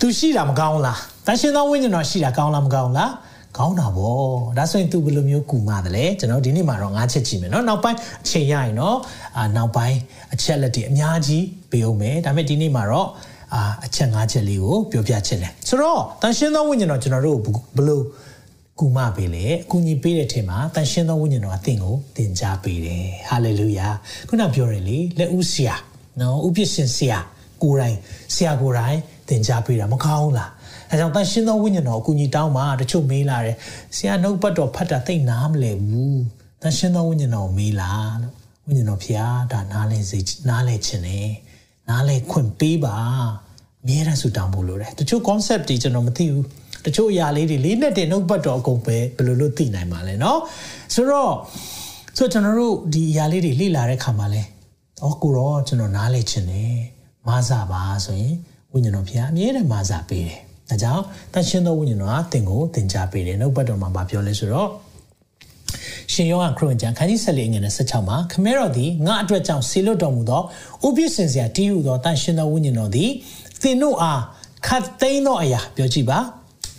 [0.00, 3.10] သူရှိတာမကောင်းလားတန်ရှင်းသောဝိညာဉ်တော်ရှိတာကောင်းလားမကောင်းလား
[3.58, 4.18] ကောင်းတာဗော
[4.58, 8.94] ဒါဆိုရင် तू ဘယ်လိုမျိုးကူမတယ်လဲကျွန်တော်ဒီနေ့မှာတော့ငါးချက်ကြည့်မယ်เนาะနောက်ပိုင်းအချိန်ရရင်เนาะ
[9.36, 9.98] အာနောက်ပိုင်း
[10.34, 13.08] အချက်လက်တွေအများကြီးပေးအောင်မယ်ဒါပေမဲ့ဒီနေ့မှာတော့
[13.54, 18.00] အာအချက်ငါးချက်လေးကိုပြောပြချင်တယ်ဆိုတော့တန်ရှင်းသောဝိညာဉ်တော်ကျွန်တော်တို့ဘယ်လို
[18.80, 23.88] ကူမပေးလေအကူညီပေးတဲ့ထဲမှာတန်ရှင်းသောဝိညာဉ်တော်အသင်ကိုသင်ကြားပေးတယ်ဟာလေလုယာ
[24.28, 25.76] ခုနပြောရလေလက်ဦးဆရာ
[26.20, 27.18] နော်ဥပ္ပရှင်ဆရာ
[27.62, 27.96] ကိုယ်တိုင်
[28.34, 30.50] ဆရာကိုယ်တိုင်သင်ကြားပေးတာမကောင်းလား
[30.90, 33.56] အဲကြောင့်တန်ရှင်းသောဝိညာဉ်တော်အကူညီတောင်းပါတချို့မေးလာတယ်
[33.96, 36.20] ဆရာနှုတ်ပတ်တော်ဖတ်တာသိနားမလဲဘူး
[36.62, 37.92] တန်ရှင်းသောဝိညာဉ်တော်မေးလာ
[38.22, 38.34] လို့
[38.66, 40.18] ဝိညာဉ်တော်ဖျားဒါနားလဲစေ
[40.48, 41.28] နားလဲခြင်းနဲ့
[41.88, 42.96] နားလဲခွင့်ပေးပါ
[43.82, 46.44] အမြဲတမ်းဆူတောင်းဖို့လိုတယ်တချို့ concept တွေကျွန်တော်မသိဘူး
[46.84, 50.38] တချို့အရာလေးတွေလေးနဲ့တင်နှုတ်ပတ်တော်အကုန်ပဲဘယ်လိုလုပ်သိနိုင်မှာလဲเนาะ
[50.94, 51.32] ဆိုတော့
[52.16, 56.74] ဆိုတော့ကျွန်တော်တို့ဒီအရာလေးတွေလေ့လာတဲ့ခါမှာလဲဩကိုရောကျွန်တော်နားလဲခြင်းနဲ့
[57.26, 58.34] မဆပါဆိုရင်
[58.72, 64.69] ဝိညာဉ်တော်ဖျားအမြဲတမ်းမဆပေးတယ် ဒါကြောင့်တန်ရှင်းသောဝိညာဉ်တော်ကသင်ကိုသင်ကြားပေးတယ်နှုတ်ပတ်တော်မှာဗာပြောလဲဆိုတော့
[66.13, 70.41] ရှင်ယောဟန်ခရစ်ဝင်ကျမ်းခန်းကြီး14ငွေနဲ့16မှာခမဲတော်သည်ငါအတွက်ကြောင့်ဆေလွတ်တော်မူသော
[70.85, 73.09] ဥပိ္ပစင်စရာတည်ဟူသောတန်ရှင်းသောဝိညာဉ်တော်သည်
[73.61, 74.21] သင်တို့အား
[74.67, 76.19] ခတ်သိမ်းသောအရာပြောကြည့်ပါ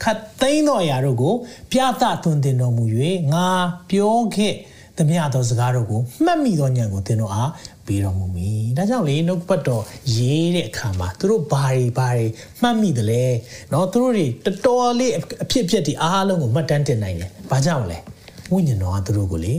[0.02, 1.34] ခတ်သိမ်းသောအရာတို့ကို
[1.72, 2.84] ပြသသွန်သင်တော်မူ၍
[3.32, 3.46] ငါ
[3.90, 4.54] ပြောခဲ့
[4.96, 7.50] သမျှသောစကားတို့ကိုမှတ်မိသောဉာဏ်ကိုသင်တို့အား
[7.90, 9.84] ပေးတော်မူမည်။ဒါကြောင့်လေနှုတ်ပတ်တော်
[10.16, 12.24] ရေးတဲ့အခါမှာသူတို့ဘာတွေဘာတွေ
[12.62, 13.24] မှတ်မိတယ်လဲ။
[13.72, 15.12] နော်သူတို့တွေတော်တော်လေး
[15.44, 17.98] အဖြစ်အပျက်တွေအားလုံးကိုမှတ်တမ်းတင်နိုင်တယ်။ဘာကြောင့်လဲ။
[18.52, 19.54] ဝိညာဉ်တော်ကသူတို့ကိုလေ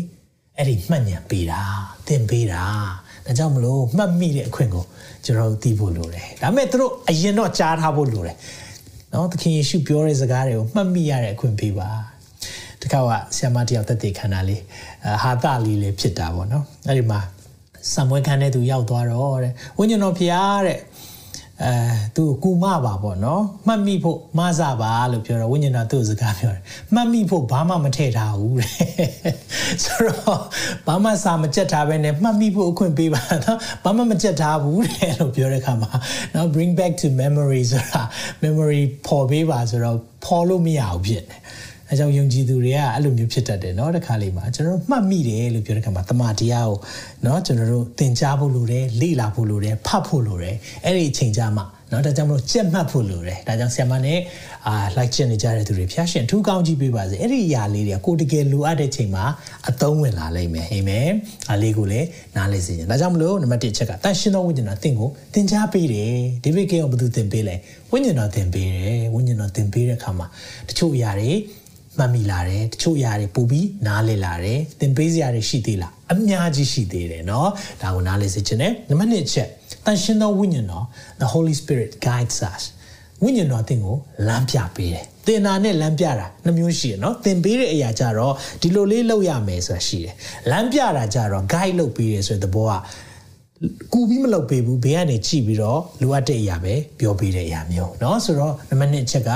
[0.58, 1.62] အဲ့ဒီမှတ်ဉာဏ်ပေးတာ
[2.08, 2.64] သင်ပေးတာ။
[3.26, 4.86] ဒါကြောင့်မလို့မှတ်မိတဲ့အခွင့်ကို
[5.26, 8.36] ကျွန်တော်တို့သိဖို့လိုတယ်။ဒါပေမဲ့သူတို့အရင်တော့ကြားထားဖို့လိုတယ်။
[9.14, 11.90] နော်သခင်ယေရှုပြောတဲ့စကားတွေကိုမှတ်မိရတဲ့အခွင့်ပေးပါ။
[12.82, 14.64] တခါကဆ iam မတယောက်တက်တည်ခန္ဓာလေး
[15.24, 17.20] ဟာတာလေးလေးဖြစ်တာပေါ့နော်။အဲ့ဒီမှာ
[17.94, 20.80] ဆံမွေးခန်းတဲ့သူရောက်သွားတော့တဲ့ဝိညာဉ်တော်ဖျားတဲ့
[21.66, 21.74] အဲ
[22.16, 26.64] သူကူမပါပေါ့နော်မှတ်မိဖို့မဆပါလို့ပြောတော့ဝိညာဉ်တော်သူ့စကားပြောတယ်
[26.94, 28.74] မှတ်မိဖို့ဘာမှမထည့်ထားဘူးတဲ့
[29.84, 30.42] ဆိုတော့
[30.88, 35.92] ဘာမှစာမကြက်ထားပဲနဲ့မှတ်မိဖို့အခွင့်ပေးပါနော်ဘာမှမကြက်ထားဘူးတဲ့လို့ပြောတဲ့အခါမှာ
[36.34, 38.02] နော် bring back to memory ဆိုတာ
[38.44, 41.42] memory ပေါ်ပေးပါဆိုတော့ပေါ်လို့မရဘူးဖြစ်တယ်
[41.91, 46.79] အဲကြောင့်ယုံကြည်သူတွေကအဲ့လိုမျိုးဖြစ်တတ်တယ်เนาะတစ်ခါလေးမှာကျွန်တော်တို့မှတ်မိတယ်လို့ပြောတဲ့ခါမှာတမန်တရားကို
[47.23, 54.19] เนาะကျွန်တော်တို့သင်ကြားဖို့လိုတယ်လေ့လာဖို့လိုတယ်ဖတ်ဖို့လိုတယ်အဲ့ဒီအချိန်ကြာမှเนาะဒါကြောင့်မလို့ကြက်မှတ်ဖို့လိုတယ်ဒါကြောင့်ဆရာမနဲ့
[54.67, 59.25] အာလိုက်ကျင့်နေကြတဲ့သူတွေဖျားရှင်ထူးကောင်းကြီးပေးပါစေအဲ့ဒီအရာလေးတွေကိုတကယ်လိုအပ်တဲ့ချိန်မှာ
[59.69, 61.09] အသုံးဝင်လာလိမ့်မယ်အာမင်
[61.49, 67.55] အားလေးကိုလည်းနားလည်စေချင်ဒါကြောင့်မလို့နံပါတ်1ချက်ကတန်ရှင်းသောဝိညာဉ်တော်သင်ကိုသင်ကြားပေးတယ်ဒေးဗစ်ကေအောင်ဘယ်သူသင်ပေးလဲ
[67.93, 70.27] ဝိညာဉ်တော်သင်ပေးတယ်ဝိညာဉ်တော်သင်ပေးတဲ့အခါမှာ
[70.69, 71.33] တချို့အရာတွေ
[71.99, 77.49] မှတ်မိလာတယ်တချို့အရာတွေပို့ပြီးနားလည်လာတယ်သင်ပေးစရာတွေရှိသေးလားအများကြီးရှိသေးတယ်เนาะ
[77.83, 79.49] ဒါကိုနားလည်စေချင်တယ်နံပါတ်1ချက်
[79.85, 80.85] တန်ရှင်းသောဝိညာဉ်တော်
[81.21, 82.63] the holy spirit guides us
[83.23, 90.15] ဝိညာဉ်တော်အသင်ကိုလမ်းပြပေးတယ်သင်နာနဲ့လမ်းပြတာနှမျိုးရှိရเนาะသင်ပေးတဲ့အရာကြတော့ဒီလိုလေးလုပ်ရမယ်ဆိုတာရှိတယ်
[90.51, 92.73] လမ်းပြတာကြတော့ guide လုပ်ပေးတယ်ဆိုတဲ့သဘောက
[93.93, 99.31] ကူပြီးမလုပ်ပေးဘူးဘေးကနေကြည့်ပြီးတော့လိုအပ်တဲ့အရာပဲပြောပေးတဲ့အရာမျိုးเนาะဆိုတော့နံပါတ်1ချက်က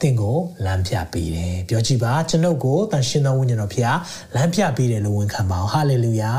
[0.00, 3.98] သင်ကိုလမ်းပြပေးတယ်ပြောကြည့်ပါကျွန်ုပ်ကိုတန်ရှင်းသောဝိညာဉ်တော်ဖျား
[4.34, 6.32] လမ်းပြပေးတယ်လို့ဝန်ခံပါအောင်ဟာလေလုယာ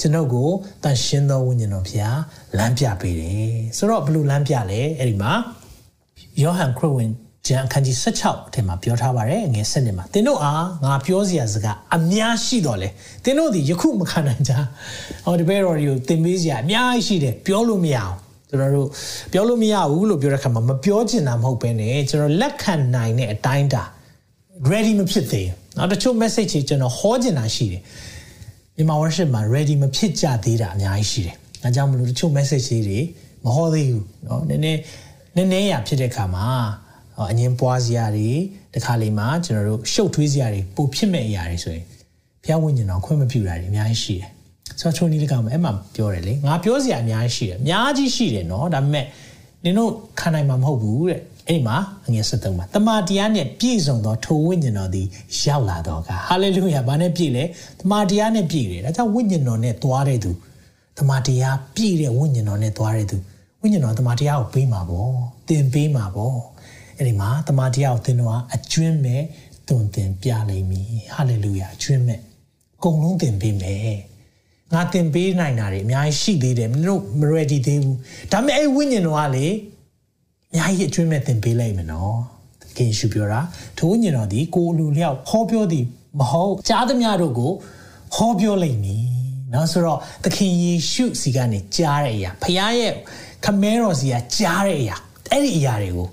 [0.00, 0.50] ကျွန်ုပ်ကို
[0.84, 2.16] တန်ရှင်းသောဝိညာဉ်တော်ဖျား
[2.58, 5.32] လမ်းပြပေးတယ်ဆိုတော့ဘယ်လိုလမ်းပြလဲအဲ့ဒီမှာ
[6.42, 7.10] ယောဟန်ခရစ်ဝင်
[7.46, 12.88] ကျမ်းအခန်းကြီး16အထက်မှာပြောထားပါတယ်ငယ်7နှစ်မှာသင်တို့အားငါပြောစရာစကားအများရှိတော်လဲ
[13.24, 14.52] သင်တို့ဒီယခုမခံနိုင်ကြ
[15.24, 18.14] ဟောဒီဘဲတော်တွေကိုသင်ပေးစရာအများကြီးရှိတယ်ပြောလို့မရအောင်
[18.48, 18.88] ကျွန်တော်တို့
[19.32, 23.82] ပြောလို့မရဘူးလို့ပြောတဲ့ခါမှာမပြောချင်တာမဟုတ်ဘဲနဲ့ကျွန်တော်လက်ခံနိုင်တဲ့အတိုင်းတာ
[24.70, 27.82] ready မဖြစ်သေးဘူးเนาะတချို့ message တွေကျွန်တော်ဟောချင်တာရှိတယ်
[28.76, 33.00] မြန်မာ worship မှာ ready မဖြစ်ကြသေးတာအများကြီးရှိတယ်။ဒါကြောင့်မလို့တချို့ message တွေ
[33.44, 34.80] မဟောသေးဘူးเนาะနည်းနည်း
[35.36, 36.46] နည်းနည်းရဖြစ်တဲ့ခါမှာ
[37.31, 38.29] အငင်းပွားစရာတွေ
[38.75, 41.85] တခါလေမှာကျွန်တော်တို့ရှုပ်ထွေးစရာတွေပိုဖြစ်မဲ့အရာတွေဆိုရင်
[42.43, 44.31] ဘုရားဝိညာဉ်တော်ခွင့်မပြုတာတွေအများကြီးရှိတယ်။
[44.79, 49.05] ဆိုတော့ချုံနီးလကောင်အဲ့မှာပြောတယ်လေငါပြောစရာအများကြီးရှိတယ်အများကြီးရှိတယ်နော်ဒါပေမဲ့
[49.63, 55.07] နင်တို့ခံနိုင်မှာမဟုတ်ဘူးတဲ့အဲ့မှာအငယ်73မှာတမန်တရားနဲ့ပြည့်စုံသောထိုဝိညာဉ်တော်သည်
[55.41, 57.43] ရောက်လာတော့ကဟာလေလုယာဘာနဲ့ပြည့်လဲ
[57.81, 60.31] တမန်တရားနဲ့ပြည့်တယ်ဒါကြောင့်ဝိညာဉ်တော်နဲ့သွားတဲ့သူ
[60.97, 63.17] တမန်တရားပြည့်တဲ့ဝိညာဉ်တော်နဲ့သွားတဲ့သူ
[63.61, 65.11] ဝိညာဉ်တော်တမန်တရားကိုပေးမှာပေါ့
[65.47, 66.37] သင်ပေးမှာပေါ့
[67.01, 69.23] အဲ့ဒီမှာတမန်တရားကိုသင်တော့အကျွင်းမဲ့
[69.69, 72.19] တုံသင်ပြလိမ့်မည်ဟာလေလုယာအကျွင်းမဲ့
[72.77, 73.97] အကုန်လုံးသင်ပေးမယ်
[74.73, 77.97] ငါသင်ပေးနိုင်တာတွေအများကြီးရှိသေးတယ်မင်းတို့မ ready သေးဘူး
[78.31, 79.47] ဒါပေမဲ့အဲ့ဝိညာဉ်တော်ကလေ
[80.51, 82.15] အများကြီးအကျွမ်းမဲ့သင်ပေးလိုက်မယ်နော်
[82.61, 83.41] သခင်ရှုပြောတာ
[83.79, 85.85] ထိုညင်တော်ဒီကိုလူလျောက်ဟောပြောသည်
[86.19, 87.51] မဟုတ်ကြားသမျှတို့ကို
[88.15, 89.03] ဟောပြောလိုက်မည်
[89.53, 92.93] နော်ဆိုတော့သခင်ယေရှုစီကနေကြားတဲ့အရာဖခင်ရဲ့
[93.45, 94.97] ခမဲတော်စီကကြားတဲ့အရာ
[95.31, 96.09] အဲ့ဒီအရာတွေကို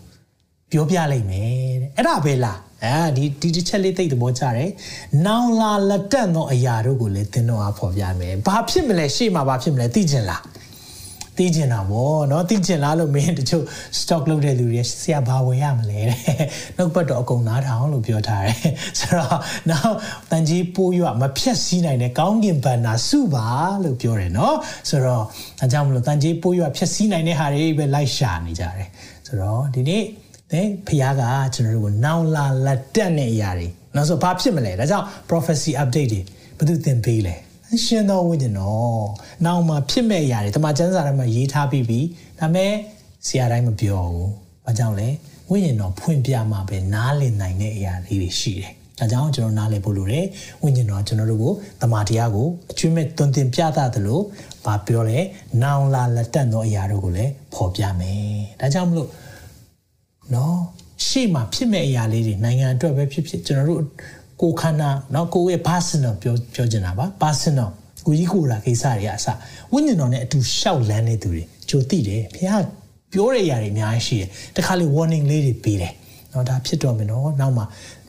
[0.71, 1.49] ပြောပြလိုက်မယ်
[1.81, 4.69] တဲ့အဲ့ဒါပဲလားအဲဒီဒီတစ်ချက်လေးသိတဲ့သဘောကျတယ်။
[5.25, 10.43] နောင်လာလက်တက်သောအရာတို့ကိုလည်းသင်တော့အဖော်ပြမယ်။ဘာဖြစ်မလဲရှေ့မှာဘာဖြစ်မလဲသိချင်လား။
[11.37, 13.63] သိကျင်တာဗောเนาะသိကျင်လားလို့မင်းတချို့
[13.99, 16.17] stock လုပ်တဲ့လူတွေဆရာဘာဝယ်ရမလဲတဲ့
[16.77, 18.57] နှုတ်ပတ်တော့အကုန်နားထောင်လို့ပြောထားတယ်
[18.99, 19.95] ဆိုတော့နောက်
[20.31, 23.47] တန်ကြီးပိုးရွမဖြက်စီးနိုင်တဲ့ကောင်းကင်ဘန္နာစုပါ
[23.83, 24.55] လို့ပြောတယ်เนาะ
[24.89, 25.23] ဆိုတော့
[25.61, 28.89] အဲကြောင့်မလို့တန်ကြီးပိုးရွဖြက်စီးနိုင်တဲ့ဟာတွေပဲလိုက်ရှာနေကြတယ်
[29.27, 30.03] ဆိုတော့ဒီနေ့
[30.52, 31.22] တဲ့ဖခင်က
[31.54, 36.20] ကျွန်တော်တို့ကိုနောင်လာလက်တက်တဲ့အရာတွေနောက်ဆိုဘာဖြစ်မလဲဒါကြောင့် prophecy update တွေ
[36.58, 37.34] ဘယ်သူသင်ပေးလဲ
[37.84, 39.04] ရှင်တော်ဝိညာဉ်တော်
[39.44, 42.00] နောက်မှဖြစ်မဲ့အရာတွေတမန်ကျမ်းစာထဲမှာရေးထားပြီးပြီ
[42.38, 42.72] ဒါပေမဲ့
[43.26, 44.30] ဆရာတိုင်းမပြောဘူး
[44.66, 45.08] ဘာကြောင့်လဲ
[45.50, 50.26] ဝိညာဉ်တော်ဖွင့်ပြမှာပဲနားလည်နိုင်တဲ့အရာလေးတွေရှိတယ်ဒါကြောင့်ကျွန်တော်နားလည်ဖို့လိုတယ်
[50.62, 54.20] ဝိညာဉ်တော်ကျွန်တော်တို့ကိုတမန်တရားကိုအကျွမ်းမဲ့တွင်တင်ပြသသလို
[54.64, 55.18] ဘာပြောလဲ
[55.62, 58.22] နောင်လာလက်တက်သောအရာတို့ကိုလည်းဖော်ပြမယ်
[58.60, 59.08] ဒါကြောင့်မလို့
[60.34, 60.56] နော်
[61.06, 63.82] ရှေ့မှာဖြစ်မဲ့အရာလေးတွေနိုင်ငံအတွက်ပဲဖြစ်ဖြစ်ကျွန်တော်တို့
[64.42, 67.68] ကိုခန္ဓာနော်ကိုယ့်ရဲ့ personal ပြောပြောချင်တာပါ personal
[68.06, 69.26] ကိုကြီးကိုတာကိစ္စတွေကအစ
[69.72, 72.62] ဝိညာဉ်တော်နဲ့အတူရှောက်လန်းနေသူတွေကြိုသိတယ်ဘုရား
[73.12, 75.92] ပြောတဲ့အရာတွေအများကြီးရှိတယ်တခါလေ warning လေးတွေပေးတယ်
[76.32, 77.62] နော်ဒါဖြစ်တော့မယ်နော်နောက်မှ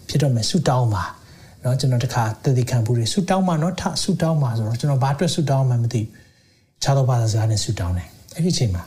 [0.09, 1.03] ဖြစ်တော့မယ်ဆူတောင်းပါ
[1.63, 2.23] နော်ကျွန်တော်တခါ
[2.57, 6.07] တည်ခံဖို့တွေဆူတောင်းပါနော်ထဆူတောင်းပါဆိုတော့ကျွန်တော်ဘာအတွက်ဆူတောင်းမှမသိဘူး
[6.83, 8.83] ခြားသောဘာသာစကားနဲ့ဆူတောင်းတယ်အဲ့ဒီအချိန်မှာ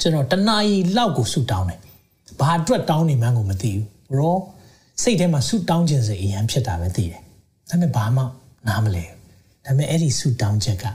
[0.00, 1.78] ကျွန်တော်တနာရီလောက်ကိုဆူတောင်းတယ်
[2.39, 3.83] ဘာအတွက်တောင်းနေမှန်းကိုမသိဘူး
[4.17, 4.37] ရော
[5.01, 7.21] စိတ်ထဲမှာဆူတောင်းခြင်းစိတ်အရန်ဖြစ်တာပဲသိတယ်
[7.69, 8.23] ဒါပေမဲ့ဘာမှ
[8.67, 9.05] နားမလဲ
[9.65, 10.85] ဒါပေမဲ့အဲ့ဒီဆူတောင်းချက်က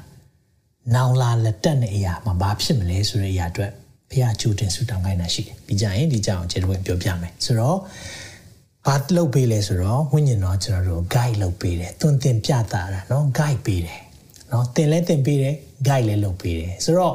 [0.95, 3.73] နောင်လာလက်တက်တဲ့အရာမှာဘာဖြစ်မလဲဆိုတဲ့အရာအတွက်
[4.11, 7.79] ဖះကြိုတင်ဆူတောင်းခိုင်းတာရှိတယ်ပြီးကြရင်ဒီကြောင်ခြေတော်ပြောပြမယ်ဆိုတော့
[8.87, 14.01] ဘာလုပ်ပေးလဲဆိုတော့ဝိညာဉ်တော်ကျွန်တော်တို့ guide လုပ်ပေးတယ်သွန်သင်ပြတာတာเนาะ guide ပေးတယ်
[14.49, 15.55] เนาะသင်လဲသင်ပေးတယ်
[15.89, 17.15] guide လဲလုပ်ပေးတယ်ဆိုတော့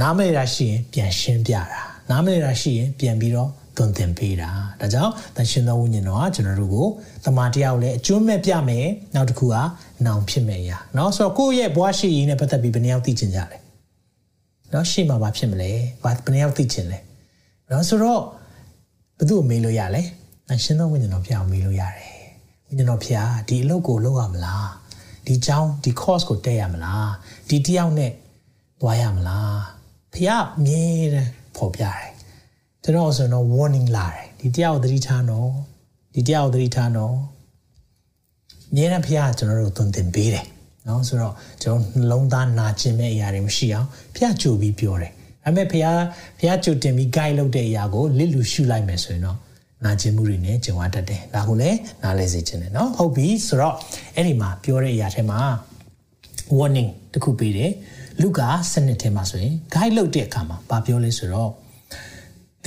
[0.00, 1.62] နားမလည်တာရှိရင်ပြန်ရှင်းပြတာ
[2.10, 6.86] နားမလည်တာရှိရင်ပြန်ပြီးတော့ သွန်သင်ပေးတာဒါကြောင့်သရှင်သောဝိညာဉ်တော်ကကျွန်တော်တို့ကို
[7.24, 9.56] တမန်တရားကိုလည်းအကျွမ်းမဲ့ပြမယ်နောက်တစ်ခုက
[10.06, 13.58] နောင်ဖြစ်မယ်ရာเนาะဆိုတော့ကိုယ့်ရဲ့ဘဝရှိရင်းနဲ့ပတ်သက်ပြီးဘယ်နှယောက်သိချင်ကြလဲ
[14.70, 15.70] เนาะရှိမှာဘာဖြစ်မလဲ
[16.02, 16.98] ဘာဘယ်နှယောက်သိချင်လဲ
[17.68, 18.22] เนาะဆိုတော့
[19.18, 20.02] ဘယ်သူ့ကိုမေးလို့ရလဲ
[20.48, 22.14] သရှင်သောဝိညာဉ်တော်ဖျားကိုမေးလို့ရတယ်
[22.66, 24.68] ဝိညာဉ်တော်ဖျားဒီအလုပ်ကိုလုပ်ရမလား
[25.26, 27.10] ဒီเจ้าဒီ course ကိုတက်ရမလား
[27.48, 28.12] ဒီတယောက်နဲ့
[28.80, 29.60] သွားရမလား
[30.14, 30.84] ဖျားမြဲ
[31.14, 32.14] တယ်ပေါ်ပြတယ်
[32.89, 35.49] ကျွန်တော်ဆိုတော့ warning လာတယ်ဒီတယောက်သတိထားနော်
[36.15, 37.15] ဒီတယောက်သတိထားနော်
[38.75, 40.45] မြဲတဲ့ဖခင်ကျွန်တော်တို့သွန်သင်ပေးတယ်
[40.87, 45.11] နော်ဆိုတော့ကျွန်တော်နှလုံးသားနာကျင်မဲ့အရာတွေမရှိအောင်ဖခင်ကြိုပြီးပြောတယ်
[45.43, 45.97] ဒါပေမဲ့ဖခင်
[46.39, 49.37] ဖခင်ကြိုတင်ပြီး guide လုပ်တဲ့အရာကိုလစ်လူရှုလိုက်မယ်ဆိုရင်တော့
[49.85, 53.75] နာကျင်မှုတွေနဲ့ကြုံရတတ်တယ်ဒါကိုလည်းနားလဲစေချင်တယ်နော်ဟုတ်ပြီဆိုတော့
[54.15, 55.39] အဲ့ဒီမှာပြောတဲ့အရာထဲမှာ
[56.57, 57.71] warning တခုပေးတယ်
[58.21, 61.68] လူကာစနစ်ထဲမှာဆိုရင် guide လုပ်တဲ့အခါမှာဘာပြောလဲဆိုတော့သ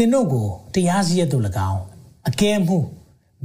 [0.03, 1.81] င်တို့ကိုတရားစီရင်တို့၎င်း
[2.29, 2.79] အကဲမှု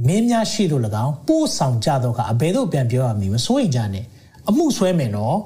[0.06, 4.04] မင်းများရှိတို့၎င်းပို့ဆောင်ကြတော့ကအဘယ်သို့ပြန်ပြောရမလဲမစိုးရင်ကြနဲ့
[4.48, 5.36] အမှုဆွဲမယ်နော်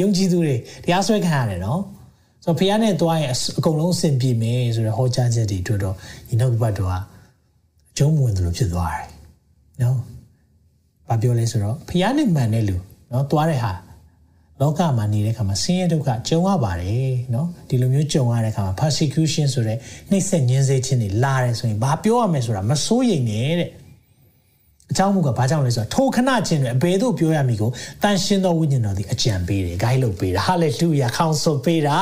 [0.00, 1.80] ယုံကြည်သူတွေတရားဆွဲခံရတယ်နော်
[2.44, 5.94] ဆိုတော့ဖះနဲ့တွားရင်အကုန်လုံးအဆင်ပြေမယ်ဆိုတော့ဟောကြားချက်တွေတွေ့တော့
[6.28, 7.00] ဒီနောက်ဘက်တော့အ
[7.98, 9.06] ကျုံးဝင်တယ်လို့ဖြစ်သွားတယ်
[9.82, 9.96] နော်
[11.08, 12.76] ဘာပြောလဲဆိုတော့ဖះနဲ့မှန်တဲ့လူ
[13.12, 13.72] နော်တွားတဲ့ဟာ
[14.61, 19.77] လောကမှာနေတဲ့ခါမှာဆင်းရဲဒုက္ခကြုံရပါတယ်เนาะဒီလိုမျိုးကြုံရတဲ့ခါမှာ persecution ဆိုတဲ့
[20.09, 23.69] နှိပ်စက်ညှင်းဆဲခြင်းတွေလာတယ်ဆိုရင်ဘာပြောရမလဲဆိုတာမစိုးရိမ်နဲ့တဲ့
[24.91, 27.71] အကြောင်းမူကဘာကြောင့်လဲဆိုတော့ထိုခဏချင်းတွေအဘယ်သို့ပြောရမည်ကို
[28.03, 31.97] တန်ရှင်းသောဝိညာဉ်တော်သည်အကြံပေးတယ် guide လုပ်ပေးတာ hallelujah counsel ပေးတာ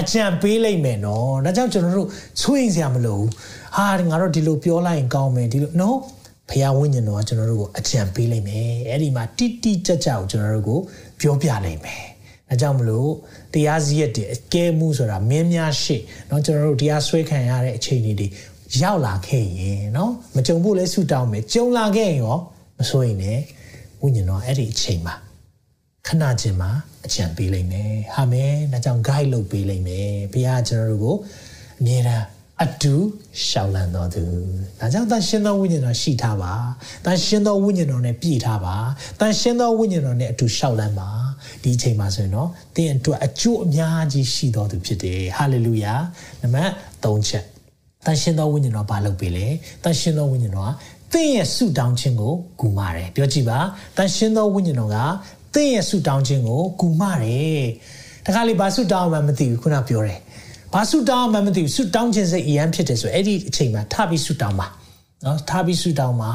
[0.00, 2.08] အကြံပေးလိုက်မယ်နော်ဒါကြောင့်ကျွန်တော်တို့
[2.42, 3.28] ဆွေးရင်စရာမလိုဘူး
[3.76, 5.90] ဟာငါတို့ဒီလိုပြောလိုက်ရင်ကောင်းမယ်ဒီလို no
[6.48, 10.78] ဖ ဖခင်ဝိညာဉ်တော်ကကျွန်တော်တို့ကိုအကြံပေးလိုက်မယ်အဲ့ဒီမှာတိတိကျကျကိုကျွန်တော်တို့ကို
[11.20, 12.02] ပြောပြလိုက်မယ်
[12.50, 13.10] အဲကြောင့်မလို့
[13.52, 15.96] တရားစည်းရက်တွေအကဲမှုဆိုတာမင်းများရှိ
[16.28, 18.26] เนาะကျွန်တော်တို့တရားဆွဲခံရတဲ့အချိန်တွေ
[18.82, 22.38] ရောက်လာခဲ့ရင်เนาะမကြုံဖို့လဲဆူတောင်းမယ်ကြုံလာခဲ့ရင်ရော
[22.78, 23.42] မစိုးရင်လည်း
[24.00, 25.14] ဝိညာဉ်တော်အဲ့ဒီအချိန်မှာ
[26.06, 26.70] ခဏချင်းမှာ
[27.04, 31.16] အကြံပေးလိုက်မယ်ဟာမယ်ဒါကြောင့် guide လုပ်ပေးလိုက်မယ်ဘုရားကျွန်တော်တို့ကို
[31.80, 32.24] အမြဲတမ်း
[32.63, 32.93] အတူ
[33.45, 34.23] ရှောက်လန်းတော်သူ
[34.79, 36.53] ဒါကြောင့်တန်ရှင်သောဝိညာဉ်တော်ရှိထားပါ
[37.05, 38.75] တန်ရှင်သောဝိညာဉ်တော်နဲ့ပြည့်ထားပါ
[39.19, 41.09] တန်ရှင်သောဝိညာဉ်တော်နဲ့အတူရှောက်လန်းပါ
[41.63, 45.93] ဒီအချိန်မှာဆိုရင်တော့သင်အတွက်အကျိုးအများကြီးရှိတော်သူဖြစ်တယ်ဟာလေလုယာ
[46.41, 46.71] နံပါတ်
[47.03, 47.43] 3ချက်
[48.05, 49.47] တန်ရှင်သောဝိညာဉ်တော်ဘာလုပ်ပေးလဲ
[49.83, 50.71] တန်ရှင်သောဝိညာဉ်တော်က
[51.13, 53.59] သင်ရဲ့ဆုတောင်းခြင်းကိုကူမတယ်ပြောကြည့်ပါ
[53.97, 54.97] တန်ရှင်သောဝိညာဉ်တော်က
[55.53, 57.63] သင်ရဲ့ဆုတောင်းခြင်းကိုကူမတယ်
[58.25, 60.19] တခါလေဘာဆုတောင်းမှမသိဘူးခုနပြောတယ်
[60.73, 64.67] ဘာဆူတောင်းမှမသိဘူးဆူတောင်းခြင်းစိတ်အရန်ဖြစ်တယ်ဆိုအဲ့ဒီအချိန်မှာထပြီးဆူတောင်းပါ
[65.25, 66.31] နော်ထပြီးဆူတောင်းပါ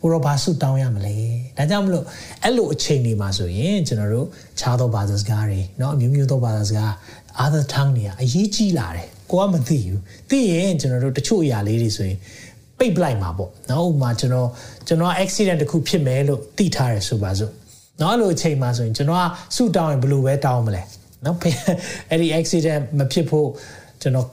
[0.00, 1.16] ဘုရောဘာဆူတောင်းရမလဲ
[1.56, 2.04] ဒါကြောင့်မလို့
[2.44, 4.26] အဲ့လိုအချိန်တွေမှာဆိုရင်ကျွန်တော်တို့
[4.58, 6.92] ခြားသောဘာသာစကားတွေနော်အမျိုးမျိုးသောဘာသာစကား
[7.44, 12.18] other tongue တွေကအရေးကြီးလာတယ်ကိုကမသိဘူးသိရင်ကျွန်တော်တို့တချို့အရာလေးတွေဆိုရင်
[12.78, 14.48] ပိတ်ပလိုက်မှာပေါ့နော်ဥပမာကျွန်တော်
[14.86, 17.52] ကျွန်တော် accident တစ်ခုဖြစ်မယ်လို့သိထားရဆိုပါစို့
[18.00, 20.82] နော်အဲ့လိုအချိန်မှာဆိုရင်ကျွန်တော်ကဆူတောင်းရင်ဘယ်လိုပဲတောင်းမလဲ
[21.24, 21.36] နော်
[22.10, 23.48] အဲ့ဒီ accident မဖြစ်ဖို့
[24.02, 24.28] ကျွန်တော်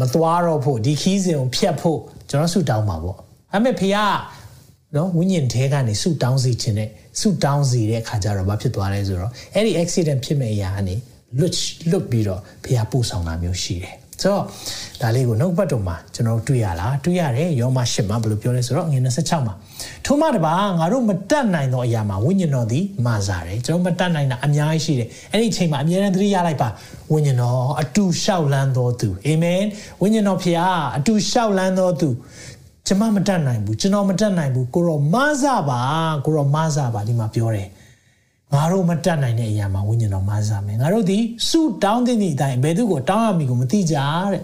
[0.00, 1.98] မသွားတော့ဖို့ဒီခီးစဉ်ကိုဖျက်ဖို့
[2.30, 3.18] ကျွန်တော်ဆူတောင်းပါပေါ့
[3.52, 3.96] အဲ့မဲ့ဖေက
[4.96, 10.94] နော်ဝိညာဉ်ထဲကနေဆူတောင်းစီခြင်းနဲ့ဆူတောင်းစီတဲ့အခါကျတော့ဘာဖြစ်သွားလဲဆိုတော့အဲ့ဒီ accident ဖြစ်မဲ့အရာကနေ
[11.38, 11.54] လွတ်
[11.90, 14.42] လွတ်ပြီးတော့ဖေကပို့ဆောင်တာမျိုးရှိတယ် ဆိုတော့
[15.00, 19.54] ဒါလေးကိုနှုတ်ပတ်တော်မှာကျွန်တော်တွေ့ရလားတွေ့ရတယ်ယောမရှစ်မှာဘယ်လိုပြောလဲဆိုတော့ငွေ26မှာ
[20.06, 26.68] ထို့မှတပါငါတို့မတတ်နိုင်သောအရာမှာဝိညာဉ်တော်သည်မာစားတယ်ကျွန်တော်မတတ်နိုင်တာအများကြီးရှိတယ်အဲ့ဒီအချိန်မှာအမြဲတမ်းသတိရလိုက်ပါ
[27.12, 29.62] ဝိညာဉ်တော်အတူလျှောက်လန်းတော်သူအာမင်
[30.02, 30.58] ဝိညာဉ်တော်ဖခင်
[30.96, 32.08] အတူလျှောက်လန်းတော်သူ
[32.86, 35.80] ကျွန်မမတတ်နိုင်ဘူးကျွန်တော်မတတ်နိုင်ဘူးကိုရောမာစားပါ
[36.24, 37.68] ကိုရောမာစားပါဒီမှာပြောတယ်
[38.54, 43.96] ငါတို့မတတ်နိုင်တဲ့အရာမှာဝိညာဉ်တော်မာစားမယ်ငါတို့ဒီစုတောင်းတဲ့အတိုင်းဘယ်သူကိုတောင်းရမည်ကိုမသိကြ
[44.32, 44.42] တဲ့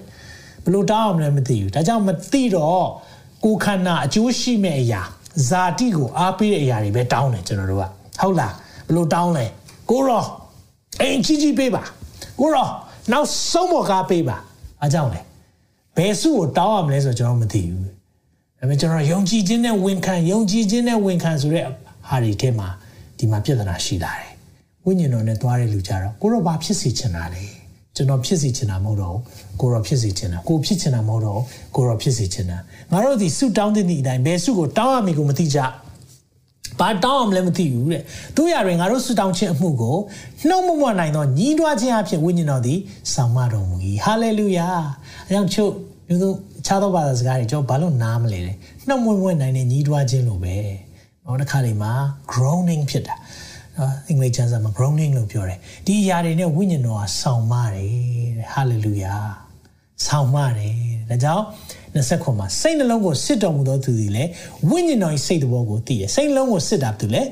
[0.64, 2.86] ဘလို့တောင်းအောင်လည်းမသိဘူးဒါကြောင့်မသိတော့
[3.44, 5.02] ကိုခန္ဓာအကျိုးရှိမဲ့အရာ
[5.48, 7.84] ဇာတိကိုအားပေးတဲ့အရာတွေပဲတောင်းတယ်ကျွန်တော်တို့က
[8.20, 8.52] ဟုတ်လား
[8.88, 9.46] ဘလို့တောင်းလဲ
[9.90, 10.24] ကိုရော
[11.00, 11.82] အိမ်ကြီးကြီးပေးပါ
[12.40, 12.68] ကိုရော
[13.12, 14.36] နောက်ဆုံးမကားပေးပါ
[14.80, 15.20] အားကြောင့်လေ
[15.96, 17.90] ဘယ်စုကိုတောင်းရမလဲဆိုတော့ကျွန်တော်မသိဘူးဒါ
[18.58, 21.64] ပေမဲ့ကျွန်တော်ယုံကြည်ခြင်းနဲ့ဝန်ခံယုံကြည်ခြင်းနဲ့ဝန်ခံဆိုတဲ့
[22.08, 22.68] ဟာတွေထဲမှာ
[23.22, 24.30] ဒီမှာပြဿနာရှိလာတယ်
[24.84, 27.44] ဝိညာဉ်တော်နဲ့သွားတဲ့လူကြတော့ကိုရောဘာဖြစ်စီချင်တာလဲ
[27.96, 29.16] ကျွန်တော်ဖြစ်စီချင်တာမဟုတ်တော့
[29.60, 31.40] ကိုရောဖြစ်စီချင်တာကိုဖြစ်ချင်တာမဟုတ်တော့
[31.76, 32.58] ကိုရောဖြစ်စီချင်တာ
[32.92, 35.58] ငါတို့ဒီဆုတောင်းတဲ့အတိုင်းဘယ်ဆုကိုတောင်းရမည်ကိုမသိကြ
[36.80, 38.02] ဘာတောင်းအောင်လည်းမသိဘူးတဲ့
[38.36, 39.96] တို့ရရင်ငါတို့ဆုတောင်းခြင်းအမှုကို
[40.48, 42.78] နှုတ်မမွနိုင်သောညီးတွားခြင်းအဖြစ်ဝိညာဉ်တော်သည်
[43.14, 44.68] ဆောင်မတော်မူ၏ဟာလေလုယာ
[45.26, 45.72] အကြောင်းချုပ်
[46.08, 46.34] မျိုးတို့
[46.66, 48.52] ခြားသောဘာသာစကားတွေကျွန်တော်ဘာလို့နားမလဲလဲ
[48.88, 50.56] နှုတ်မမွနိုင်တဲ့ညီးတွားခြင်းလို့ပဲ
[51.26, 51.92] နောက်တစ်ခါလေးမှာ
[52.32, 53.14] groaning ဖြစ်တာ
[53.76, 57.90] နော်အင်္ဂလိပ်ကျမ်းစာမှာ groaning လို့ပြောတယ်ဒီအရာတွေနဲ့ဝိညာဉ်တော်ကဆောင်မတယ်
[58.38, 59.24] တဲ့ hallelujah
[60.06, 60.74] ဆောင်မတယ်
[61.10, 61.44] ဒါကြောင့်
[61.94, 64.30] 20ခွန်မှာစိတ်နှလုံးကိုစစ်တော်မူသောသူသည်လည်း
[64.68, 67.28] ဝိညာဉ်တော်ရဲ့စိတ်တော်ကိုသိတယ်စိတ်နှလုံးကိုစစ်တာသူလည်း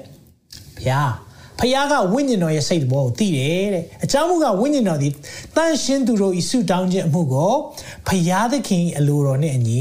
[0.77, 1.11] ဘုရား
[1.61, 5.13] ဖခင်ကဝိညာဉ်တော်ရဲ့စိတ်တော်ကိုသိတယ်တဲ့အကြောင်းမူကဝိညာဉ်တော်သည်
[5.57, 7.53] တန်ရှင်းသူတို့ဤဆုတောင်းခြင်းအမှုကို
[8.07, 9.81] ဖခင်သခင်အလိုတော်နဲ့အညီ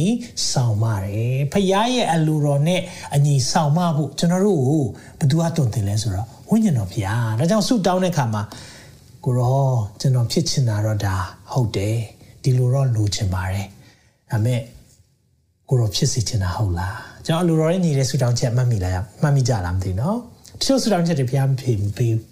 [0.49, 2.81] ဆောင်မတယ်ဖခင်ရဲ့အလိုတော်နဲ့
[3.15, 4.83] အညီဆောင်မဖို့ကျွန်တော်တို့ကို
[5.19, 7.05] ဘသူကတုံတင်လဲဆိုတော့ဝိညာဉ်တော်ဖခင်
[7.39, 8.43] ဒါကြောင့်ဆုတောင်းတဲ့အခါမှာ
[9.25, 9.59] ကိုရော
[9.99, 11.15] ကျွန်တော်ဖြစ်ချင်တာတော့ဒါ
[11.53, 11.95] ဟုတ်တယ်
[12.43, 13.67] ဒီလိုတော့လိုချင်ပါတယ်
[14.31, 14.61] ဒါပေမဲ့
[15.69, 20.17] ကိုရောဖြစ်စီချင်တာဟုတ်လားကျွန်တော်အလိုတော်ရဲ့ညီတဲ့ဆူတောင်းချက်မှတ်မိလားမှတ်မိကြလားမသိနော်
[20.59, 22.23] တချို့ဆူတောင်းချက်တွေဘုရားမဖေမပေးဘူး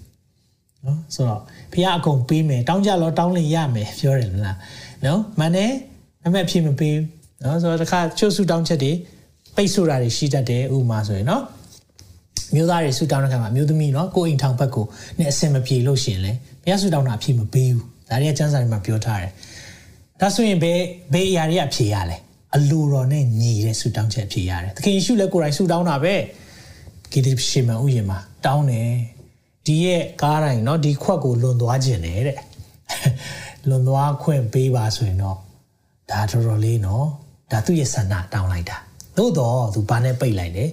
[0.85, 1.41] နော်ဆိုတော့
[1.73, 4.57] ဘုရားအကုန်ပေးမယ်တောင်းကြလောတောင်းလို့ရမယ်ပြောတယ်လား
[5.05, 5.71] နော်မနဲ့
[6.25, 7.05] အမေအဖြစ်မပေးဘူး
[7.43, 8.91] နော်ဆိုတော့တခါတချို့ဆူတောင်းချက်တွေ
[9.55, 11.43] ပိတ်ဆိုတာတွေရှိတတ်တယ်ဥပမာဆိုရင်နော်
[12.55, 14.85] မျိုးသားတွေဆူတောင်းတဲ့ခါမှာမျိုးသမီးနော်ကိုအိမ်ထောင်ဘက်ကို
[15.19, 16.31] နဲ့အစင်မပြေလို့ရှင်လေ
[16.63, 19.31] ဘုရားဆူတောင်းတာအဖြစ်မပေးဘူးဒါတွေကကျမ်းစာတွေမှာပြောထားတယ်
[20.21, 20.79] ဒါဆိုရင်ဘယ်
[21.13, 22.17] ဘယ်အရာတွေအဖြေရလဲ
[22.55, 26.15] အလိုတော်နဲ့ညီတဲ့ဆူတောင်းချက်အဖြေရတယ်သခင်ယေရှုလည်းကိုယ်တိုင်ဆူတောင်းတာပဲ
[27.12, 28.90] ဂေဒရှိမဥယျာဉ်မှာတောင်းတယ်
[29.66, 32.38] ဒီရဲ့ကားတိုင်းเนาะဒီခွက်ကိုလွန်သွားခြင်းတယ်တဲ့
[33.68, 35.38] လွန်သွားခွင့်ပေးပါဆိုရင်တော့
[36.10, 37.04] ဒါတော်တော်လေးเนาะ
[37.50, 38.76] ဒါသူ့ရဲ့ဆန္ဒတောင်းလိုက်တာ
[39.16, 40.64] သို့တော့သူဘာနဲ့ပိတ်လိုက်လဲ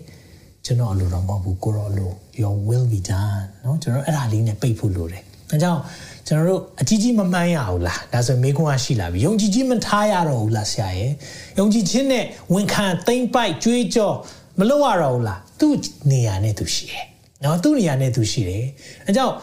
[0.65, 2.11] ကျွန်တော်အလိုတော်မဟုတ်ဘူးကိုရောအလို
[2.41, 5.81] your will be done เนาะကျွန်တော်အဲ့ဒါလေးနဲ့ပိတ်ဖို့လိုတယ်အဲကြောင့်
[6.27, 11.11] ကျွန်တော်တို့အကြီးကြီးမမှန်းရဘူးလားဒါဆိုမေးခွန်းကရှိလာပြီယုံကြည်ခြင်းမထားရတော့ဘူးလားဆရာရဲ့
[11.59, 14.15] ယုံကြည်ခြင်းနဲ့ဝန်ခံသိမ့်ပိုက်ကြွေးကြော်
[14.59, 15.74] မလုပ်ရတော့ဘူးလား သူ့
[16.10, 17.04] နေရာနဲ့သူရှိတယ်
[17.44, 18.64] နော်သူ့နေရာနဲ့သူရှိတယ်
[19.06, 19.34] အဲကြောင့်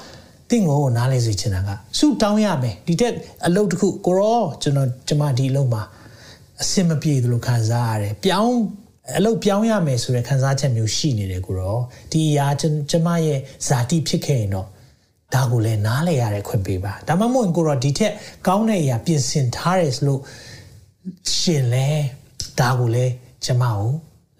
[0.49, 3.13] တင့်ကိုနားလဲစေချင်တာကစုတောင်းရမယ်ဒီတက်
[3.47, 5.83] အလုပ်တစ်ခုကိုရောကျွန်တော်ကျမဒီအလုပ်မှာ
[6.61, 8.57] အဆင်မပြေသလိုခံစားရတယ်ပြောင်း
[9.17, 12.47] အလုပ်ပြောင်းရမယ်ဆိုတဲ့ခံစားချက်မျိုးရှိနေတယ်ကိုတော့ဒီအရာ
[12.91, 14.67] ကျမရဲ့ဇာတိဖြစ်ခဲ့ရင်တော့
[15.33, 18.13] ဒါကိုလည်းနားလဲရတဲ့ခွင့်ပေးပါဒါမှမဟုတ်ကိုတော့ဒီထက်
[18.47, 20.21] ကောင်းတဲ့အရာပြင်ဆင်ထားတယ်လို့
[21.37, 21.87] ရှင်လဲ
[22.59, 23.13] ဒါကိုလည်း
[23.45, 23.91] ကျမကို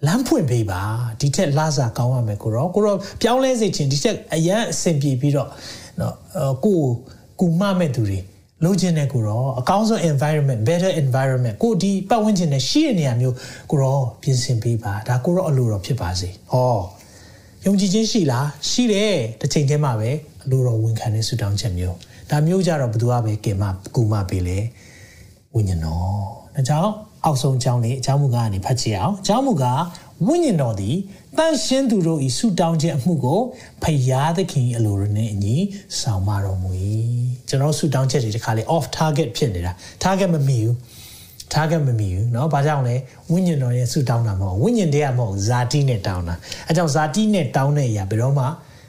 [0.06, 0.82] လမ်းဖွင့်ပေးပါ
[1.20, 5.48] ဒီထက်လာစာကောင်းရမယ်ကိုတော့ကိုတော့ပြောင်းလဲစေချင်ဒီထက်အရန်အဆင်ပြေပြီးတော့
[6.00, 6.14] နော်
[6.64, 6.80] ကို
[7.40, 8.18] ကူမမဲ့သူတွေ
[8.64, 13.36] လိုချင်တဲ့ကိုတော့အကောင်းဆုံး environment better environment ကိုဒီပတ်ဝန်းကျင်နဲ့ရှိတဲ့နေရာမျိုး
[13.70, 16.76] ကိုတော့ပြင်ဆင်ပေးပါဒါကိုတော့အလိုတော်ဖြစ်ပါစေဟော
[17.64, 20.10] ယုံကြည်ခြင်းရှိလားရှိတယ်တစ်ချိန်တည်းမှာပဲ
[20.44, 21.96] အလိုတော်ဝန်ခံတဲ့ဆုတောင်းချက်မျိုး
[22.30, 24.58] ဒါမျိုးကြတော့ဘယ်သူကပဲကင်မကူမပေးလေ
[25.54, 26.02] ဝိညာဉ်တော်
[26.54, 26.92] ဒါကြောင့်
[27.25, 29.81] အောက်ဆုံးအကြောင်းလေးအကြောင်းမူကားကနေဖတ်ကြည့်အောင်အကြောင်းမူကား
[30.25, 30.95] ဝိညာဉ်တော်သည်
[31.37, 33.39] တန်ရှင်းသူတို့ဤဆုတောင်းခြင်းအမှုကို
[33.83, 35.55] ဖယားသခင်အလိုရနဲ့အညီ
[35.99, 36.69] ဆောင်မတော်မူ၏
[37.49, 40.75] ကျွန်တော်ဆုတောင်းချက်တွေတခါလေ off target ဖြစ်နေတာ target မမီဘူး
[41.53, 42.95] target မမီဘူးเนาะဘာကြောင့်လဲ
[43.31, 46.35] ဝိညာဉ်တော်ရဲ့ဆုတောင်းတာမဟုတ်ဝိညာဉ်တရားမဟုတ်ဇာတိနဲ့တောင်းတာ
[46.67, 48.45] အဲကြောင့်ဇာတိနဲ့တောင်းတဲ့အရာဘယ်တော့မှ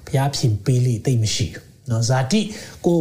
[0.07, 2.41] ဘုရားဖြစ်ပေးလိသိမရှိဘူးเนาะဇာတိ
[2.87, 2.99] ကို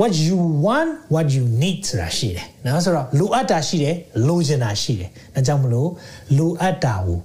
[0.00, 3.94] what you want what you need ဆိုတာရှိတယ်နော်ဆိုတော့လိုအပ်တာရှိတယ်
[4.28, 5.90] လိုချင်တာရှိတယ်ဒါကြောင့်မလို့
[6.38, 7.20] လိုအပ်တာကို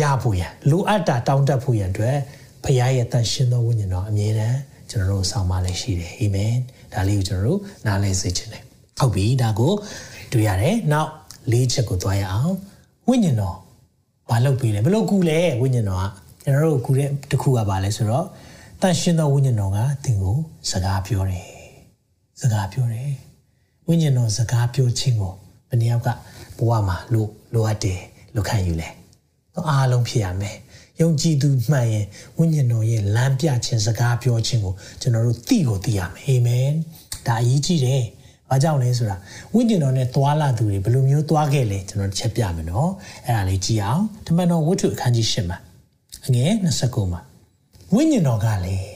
[0.00, 2.16] ရဖို့ရန်လိုအပ်တာတောင်းတဖို့ရန်အတွက်
[2.64, 4.58] ဖခင်ရဲ့တန်ရှင်းသောဝိညာဉ်တော်အမြဲတမ်း
[4.90, 6.54] ကျွန်တော်တို့ဆောင်မလည်းရှိတယ်အာမင်
[6.92, 8.62] ဒါလေးကိုကျွန်တော်တို့နားလည်စေချင်တယ်
[8.98, 9.72] ဟုတ်ပြီဒါကို
[10.32, 11.10] တွေ့ရတယ်နောက်
[11.52, 12.54] လေးချက်ကိုသွားရအောင်
[13.08, 13.56] ဝိညာဉ်တော်
[14.30, 16.06] ဘာလုပ်ပြီးလဲဘယ်လိုကူလဲဝိညာဉ်တော်က
[16.42, 18.26] ကျွန်တော်တို့ကူတဲ့တခုကဘာလဲဆိုတော့
[18.82, 20.36] တန်ရှင်းသောဝိညာဉ်တော်ကသင်ကို
[20.70, 21.46] စကားပြောတယ်
[22.40, 23.12] စကားပြောတယ်
[23.86, 25.32] ဝိညာဉ်တော်စကားပြောခြင်းကို
[25.68, 26.08] ဘယ်နှယောက်က
[26.58, 28.00] ဘဝမှာလို့လိုအပ်တယ်
[28.34, 28.88] လို့ခံယူလဲ
[29.68, 30.56] အားလုံးဖြစ်ရမယ်
[31.00, 32.06] ယုံကြည်သူမှန်ရင်
[32.38, 36.70] ဝိညာဉ်တော်ရဲ့လမ်းပြခြင်းစကားပြောခြင်းကိုကျွန်တော်တို့သိကိုသိရမယ်အာမင်
[37.26, 38.02] ဒါအရေးကြီးတယ်
[38.50, 39.16] ဘာကြောင့်လဲဆိုတာ
[39.54, 42.90] ဝိညာဉ်တော်နဲ့သွာလာသူတွေဘယ်လိုမျိုးသွားခဲ့လဲကျွန်တော်ချက်ပြမယ်နော်
[43.24, 45.58] အဲ့ဒါလေးကြည့်အောင်တမန်တော်ဝတ္ထုအခန်းကြီး၈မှာ
[46.26, 47.22] အငယ်29မှာ
[47.94, 48.86] ဝိညာဉ်တော်ကလည်း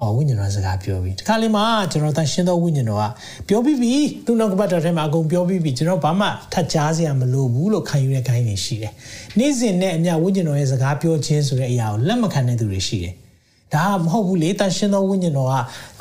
[0.00, 3.04] ဟောဝိညာဉ်တော်စကားပြောပြီးဒီခါလေးမှာကျွန်တော်တန်ရှင်းသောဝိညာဉ်တော်က
[3.48, 8.92] ပြောပြီးပြီသူနောက်ကပတ်တော်ထဲမှာအကုန်ပြောပြီးပြီကျွန်တော်ဘာမှထပ်ကြားစရာမလိုဘူးလို့ခံယူတဲ့ခိုင်းနေရှိတယ်။
[9.38, 13.14] နေ့စဉ်နဲ့အမျှဝိညာဉ်တော်ရဲ့စကားပြောခြင်းဆိုတဲ့အရာကိုလက်မခံတဲ့သူတွေရှိတယ်။
[13.74, 15.54] ဒါမဟုတ်ဘူးလေတန်ရှင်းသောဝိညာဉ်တော်က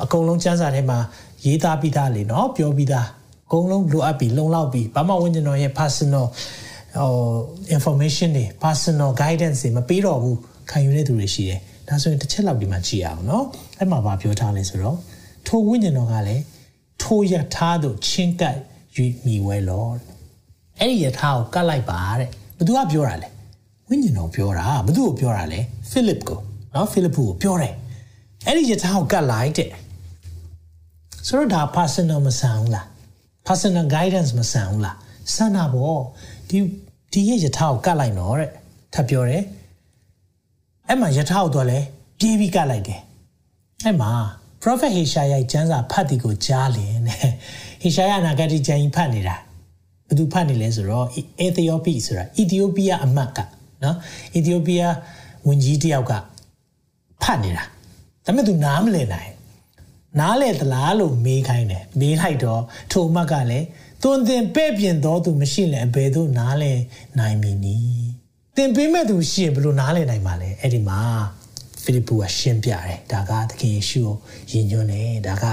[0.04, 1.00] အကုန်လုံးစံစာထဲမှာ
[1.46, 3.08] ရေးသားပြီးသားလေနော်ပြောပြီးသား
[3.48, 6.26] အကုန်လုံးလိုအပ်ပြီးလုံလောက်ပြီးဘာမှဝိညာဉ်တော်ရဲ့ personal
[6.98, 7.12] ဟို
[7.76, 10.38] information တွေ personal guidance တွေမပေးတော့ဘူး
[10.70, 13.46] ခံယူတဲ့သူတွေရှိတယ် ဒါဆိုရင်တစ်ချက်လောက်ဒီမှာကြည့်အောင်နော်
[13.80, 14.98] အဲ့မှာဗာပြောထားလဲဆိုတော့
[15.48, 16.44] ထိုဝိညာဉ်တော်ကလည်း
[17.04, 18.58] ထိုယထာတို့ချင်းကပ်
[18.96, 19.88] ယူမိဝဲလော
[20.80, 23.30] အဲ့ဒီယထာကိုကတ်လိုက်ပါတဲ့ဘသူကပြောတာလဲ
[23.90, 25.60] ဝိညာဉ်တော်ပြောတာဘသူကိုပြောတာလဲ
[25.92, 26.40] ဖိလစ်ကို
[26.74, 27.74] နော်ဖိလစ်ကိုပြောတယ်
[28.46, 29.70] အဲ့ဒီယထာကိုကတ်လိုက်တဲ့
[31.28, 32.86] ဆိုတော့ဒါ personal မဆန်ဘူးလား
[33.48, 34.98] personal guidance မဆန်ဘူးလား
[35.36, 36.02] ဆန္ဒပေါ့
[36.50, 36.58] ဒီ
[37.12, 38.50] ဒီရဲ့ယထာကိုကတ်လိုက်တော့တဲ့
[38.94, 39.44] ထပ်ပြောတယ်
[40.90, 41.80] အဲ့မှာယထာကိုတော့လဲ
[42.20, 43.02] ပြေးပြီးကလိုက်တယ်
[43.86, 44.12] အဲ့မှာ
[44.62, 47.30] prophet Heshaya ကျမ်းစာဖတ်တီကိုကြားလင်တဲ့
[47.84, 49.36] Heshaya နာဂတိကျမ်းကြီးဖတ်နေတာ
[50.08, 51.06] ဘယ်သူဖတ်နေလဲဆိုတော့
[51.48, 53.40] Ethiopia ဆိုတာ Ethiopia အမတ်က
[53.84, 53.96] နော်
[54.40, 54.86] Ethiopia
[55.48, 56.14] ဝန်ကြီးတယောက်က
[57.24, 57.64] ဖတ်နေတာ
[58.26, 59.32] ဒါပေမဲ့သူနားမလည်နိုင်
[60.20, 63.66] နားလေသလားလို့မေးခိုင်းတယ်မေးလိုက်တော့ထိုအမတ်ကလည်း
[64.04, 66.74] သွန်သင်ပဲ့ပြင်တော်သူမရှိလဲအဘယ်သို့နားလဲ
[67.20, 67.78] နိုင်မည်နီ
[68.57, 71.01] သင်ပေးမဲ့သူရှိရင်ဘယ်လိုနားလည်နိုင်မှာလဲအဲ့ဒီမှာ
[71.85, 74.03] ဖိလိပ္ပုကရှင်းပြတယ်ဒါကသခင်ယေရှု
[74.51, 75.45] ကိုယဉ်ညွန်းတယ်ဒါက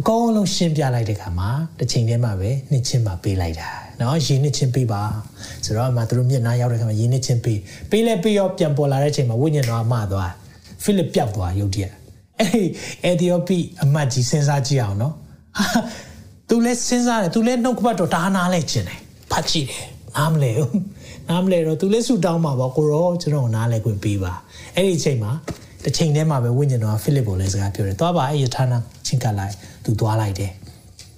[0.00, 5.02] အကုန်လုံးရှင်းပြလိုက်တဲ့ခါမှာတစ်ချိန်တည်းမှာပဲနှစ်ချင်းမှာပေးလိုက်တာเนาะယဉ်နှစ်ချင်းပေးပါ
[5.64, 7.58] ဆိုတော့အမှသူတို့မျက်နှာရောက်တဲ့ခါမှာယဉ်နှစ်ချင်းပေး
[7.90, 10.32] ပေးလဲပေးရောပြန်ပေါ်လာတဲ့ချိန်မှာဝိညာဉ်တော်အမသွား
[10.82, 11.92] ဖိလိပ္ပျောက်သွားရုတ်တရက်
[12.40, 12.64] အဲ့ဒီ
[13.04, 15.12] အက်သီယိုပီအမတ်ကြီးစဉ်းစားကြည့်အောင်เนาะ
[16.48, 19.00] သူလဲစဉ်းစားတယ်သူလဲနှုတ်ကပတ်တော်ဒါနာလဲကျင်တယ်
[19.32, 19.84] ဖတ်ကြည့်တယ်
[20.16, 20.80] နားမလဲဘူး
[21.29, 24.33] နားမလဲတော့သူလည်းဆူတောင်းမှာပေါ့ကိုရောကျွန်တော်နားလဲခွင့်ပေးပါ
[24.75, 25.31] အဲ့ဒီအချိန်မှာ
[25.83, 30.51] တစ်ချိန်တည်းမှာပဲဝိညာဉ်တော်ကဖိလစ်ကိုလည်းစကားပြောတယ်သွားပါအဲ့ယထာနာချင်းကလိုက်သူသွားလိုက်တယ်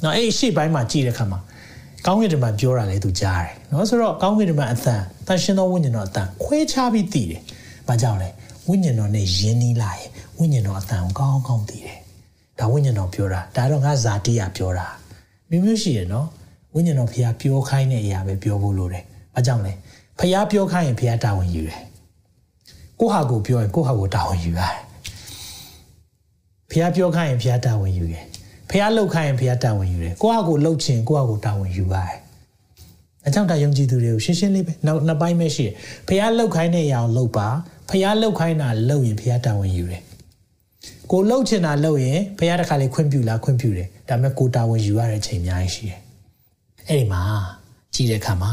[0.03, 1.39] နော်အဲ့ရှေ့ပိုင်းမှာကြည့်တဲ့ခါမှာ
[2.05, 4.95] ကောင်းကင်တမန်ပြောတာလည်းသူကြားတယ်နော်ဆိုတော့ကောင်းကင်တမန်အသံ
[5.27, 7.41] တန်ရှင်သောဝိညာဉ်တော်အသံခွဲခြားပြီးသိတယ်
[7.87, 8.29] ဘာကြောင့်လဲ
[8.67, 11.99] ဝိညာဉ်တော်နဲ့ယဉ်နီးလာရင်ဝိညာဉ်တော်အသံကိုကောင်းကောင်းသိတယ်
[12.59, 14.87] ဒါဝိညာဉ်တော်ပြောတာဒါတော့ငါဇာတိယပြောတာ
[15.49, 16.27] မျိုးမျိုးရှိရနော်
[16.75, 19.03] ဝိညာဉ်တော်ဖျားပြောခိုင်းတဲ့အရာပဲပြောဖို့လိုတယ်
[19.35, 19.73] ဘာကြောင့်လဲ
[20.19, 21.79] ဖះပြောခိုင်းရင်ဖះတာဝန်ယူတယ်
[22.99, 24.75] ကိုဟာကိုပြောရင်ကိုဟာကိုတာဝန်ယူရတယ်
[26.71, 28.23] ဖះပြောခိုင်းရင်ဖះတာဝန်ယူတယ်
[28.69, 32.15] ဖះလှုပ်ခိုင်းရင်ဖះတာဝန်ယူတယ်ကိုဟာကိုလှုပ်ချင်ကိုဟာကိုတာဝန်ယူရတယ်
[33.27, 35.73] အကြောင်းတာယုံကြည်သူတွေကိုရှင်းရှင်းလေးပဲနောက်နှစ်ပိုင်းပဲရှိတယ်
[36.07, 37.47] ဖះလှုပ်ခိုင်းတဲ့အရာကိုလှုပ်ပါ
[37.89, 40.01] ဖះလှုပ်ခိုင်းတာလှုပ်ရင်ဖះတာဝန်ယူတယ်
[41.11, 45.99] ကိုလှုပ်ချင်တာလှုပ်ရင်ဖះတစ်ခါလေးခွင့်ပြုလားခွင့်ပြုတယ်ဒါပေမဲ့ကိုတာဝန်ယူရတဲ့ချိန်အများကြီးရှိတယ်
[46.87, 47.21] အဲ့ဒီမှာ
[47.93, 48.51] ကြည့်တဲ့အခါမှာ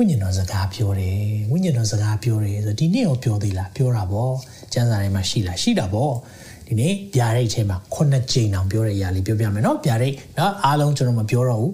[0.02, 1.18] ိညာဉ်တော်စကားပြောတယ်
[1.50, 4.32] ဝိညာဉ်တော်စကားပြောတယ်ဆိုဒီနေ့ရောပြောသေးလားပြောတာပေါ့
[4.72, 6.12] ကျမ်းစာထဲမှာရှိလားရှိတာပေါ့
[6.66, 11.72] ဒီနေ့ဗျာဒိတ်အချိန်မှာခုနှစ်ကြိမ်တောင်ပြောတဲ့အရာလေးပြောပြမယ်နော်ဗျာဒိတ်နော်အားလုံးကျွန်တော်မပြောတော့ဘူး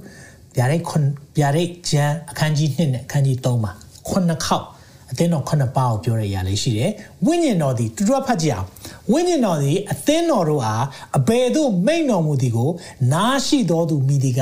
[0.56, 0.96] ဗျာဒိတ်ခု
[1.38, 3.72] ဗျာဒိတ်ကျမ်းအခန်းကြီး1နဲ့အခန်းကြီး3မှာ
[4.08, 4.66] ခုနှစ်ခေါက်
[5.10, 6.90] အသင်းတော်ခုနှစ်ပါးကိုပြောတဲ့အရာလေးရှိတယ်
[7.26, 8.68] ဝိညာဉ်တော်ဒီတူတူဖတ်ကြည့်အောင်
[9.12, 10.84] ဝိညာဉ်တော်ဒီအသင်းတော်တို့အား
[11.18, 12.70] အဘယ်သို့မိန့်တော်မူသည်ကို
[13.12, 14.40] နားရှိတော်သူမိဒီက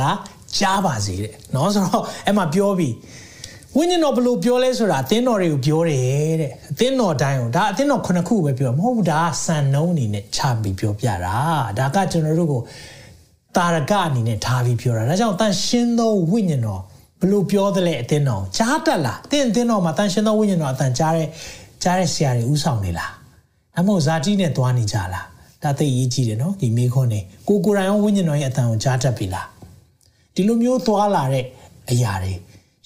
[0.59, 2.95] ကြားပါစေတဲ့เนาะဆိုတော့အဲ့မှာပြောပြီး
[3.78, 11.36] ဝိညာဉ်တော်ဘလို့ပြောလဲဆိုတာအသင်းတော်တွေကိုပြောတယ်တဲ့အသင်းတော်တိုင်းကိုဒါအသင်းတော်ခုနှစ်ခုပဲပြောမဟုတ်ဘူးဒါကစံနှုံးအနေနဲ့ချပြီးပြောပြတာ
[11.78, 12.62] ဒါကကျွန်တော်တို့ကို
[13.56, 16.82] တာရကအနေနဲ့ထားပြီးပြောတာဒါကြောင့်တန်ရှင်းသောဝိညာဉ်တော်
[17.22, 21.28] ဘလို့ပြောသလဲအသင်းတော်ကြားတတ်လားအသင်းအသင်းတော်မှာတန်ရှင်းသောဝိညာဉ်တော်အတန်ကြားတဲ့
[21.84, 23.12] ကြားတဲ့ဆရာတွေဥဆောင်နေလား
[23.76, 25.26] ဒါမှမဟုတ်ဇာတိနဲ့သွားနေကြလား
[25.64, 29.48] ဒါသိရေးကြည့်တယ်နော်ဒီမိခွန်းနေကိုကိုယ်တိုင်ရောဝိညာဉ်တော်ရဲ့အတန်ကိုကြားတတ်ပြီလား
[30.36, 31.46] ဒီလိုမျိုးသွားလာတဲ့
[31.92, 32.34] အရာတွေ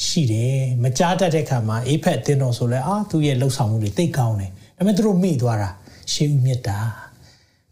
[0.05, 5.69] ရှိတယ်မကြားတတ်တဲ့ခါမှာအေးဖက်တင်းတော်ဆိုလဲအာသူ့ရဲ့လှုပ်ဆောင်မှုတွေတိတ်ကောင်းတယ်ဒါပေမဲ့သူတို့မိသွားတာ
[6.11, 6.77] ရှေးဦးမြတ်တာ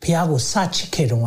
[0.01, 1.21] ဖះကိုစချစ်ခဲ့တော့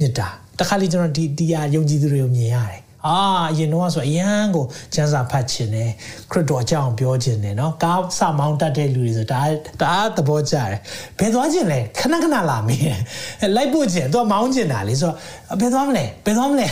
[0.00, 0.28] မြတ်တာ
[0.58, 3.18] တခါလေကျွန်တော်ဒီဒီဟာယုံကြည်သူတွေကိုမြင်ရတယ် အာ
[3.50, 5.88] အရင်တော့ဆိုအရန်ကိုကျန်းစာဖတ်ခြင်းနဲ့
[6.30, 9.40] ခရစ်တော်ကြောင့်ပြောခြင်းနဲ့နော်ကားစမောင်းတတ်တဲ့လူတွေဆိုဒါ
[9.82, 10.78] ဒါသဘောကျတယ်
[11.18, 12.82] ဘယ်သွားခြင်းလဲခဏခဏလာမင်း
[13.56, 15.16] လိုက်ပို့ခြင်းသူကမောင်းခြင်းတာလေဆိုတော့
[15.60, 16.66] ဘယ်သွားမလဲဘယ်သွားမလဲ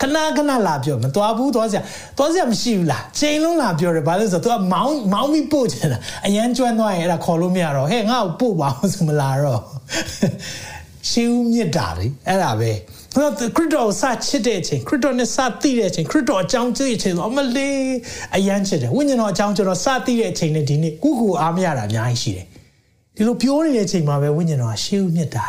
[0.00, 1.82] ခဏခဏလာပြောမသွားဘူးသွားစရာ
[2.18, 9.60] သွားစရာမရှိဘူးလားချိန်လုံးလာပြောတယ်ဘာလို့ဆိုတော့ तू ကမောင်းမောင်းပြီးပို့ခြင်းတာအရန်ကျွမ်းသွားရင်အဲ့ဒါခေါ်လို့မရတော့ဟဲ့ငါ့ကိုပို့ပါအောင်ဆိုမလာတော့
[11.10, 12.72] ရှေးဦးမြစ်တာလေအဲ့ဒါပဲ
[13.14, 17.80] ခရစ်တော်စချစ်တဲ့အချိန်ခရစ်တော်နဲ့စသိတဲ့အချိန်ခရစ်တော်အကြောင်းသိတဲ့အချိန်ဆိုအမလေး
[18.36, 22.46] အယမ်းချစ်တယ်ဝိညာဉ်တော်အကြောင်းကျွန်တော်စသိတဲ့အချိန်နဲ့ဒီနေ့ကုကူအားမရတာအများကြီးရှိတယ်
[23.16, 25.46] ဒီလိုပြောနေတဲ့အချိန်မှာပဲဝိညာဉ်တော်ကရှေးဦးမြတ်တာ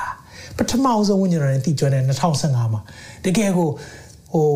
[0.57, 2.82] ပထမအောင်ဆုံးဝိညာဉ်တော်နဲ့တည်ကျွမ်းတဲ့2015မှာ
[3.26, 3.70] တကယ်ကို
[4.34, 4.49] ဟို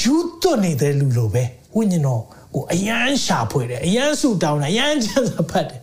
[0.00, 1.44] ယူသွနေတဲ့လူလိုပဲ
[1.76, 2.22] ဝိညာဉ်တော်
[2.54, 5.80] ကိုအယမ်းရှာဖွေတယ်အယမ်းဆူတောင်းတယ်အယမ်းချမ်းသာဖတ်တယ်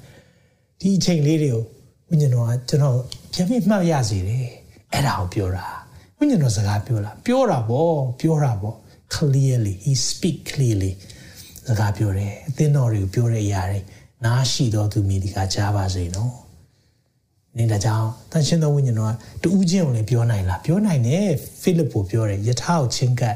[0.79, 1.63] ဒီအချိန်လေးတွေကို
[2.09, 2.95] ဝိညာဉ်တော်ကကျွန်တော်
[3.33, 4.47] ပြန်ပြီးမှတ်ရစေတယ်
[4.93, 5.82] အဲ့ဒါကိုပြောတာ
[6.23, 8.75] ဝိညာဉ်တော်စကားပြောတာပြောတာပေါ့ပြောတာပေါ့
[9.15, 10.91] clearly he speak clearly
[11.67, 13.79] စကားပြောတယ်အသင်းတော်တွေကိုပြောတဲ့အရာတွေ
[14.25, 16.33] နားရှိတော်သူမိဒီကကြားပါစေနော်
[17.57, 19.13] နေတာကြောင့်တန်ရှင်းသောဝိညာဉ်တော်က
[19.43, 21.27] တူးချင်းကိုလည်းပြောနိုင်လားပြောနိုင်တယ်
[21.61, 23.35] ဖိလိပ္ပုပြောတယ်ယထာကိုချင်းကပ်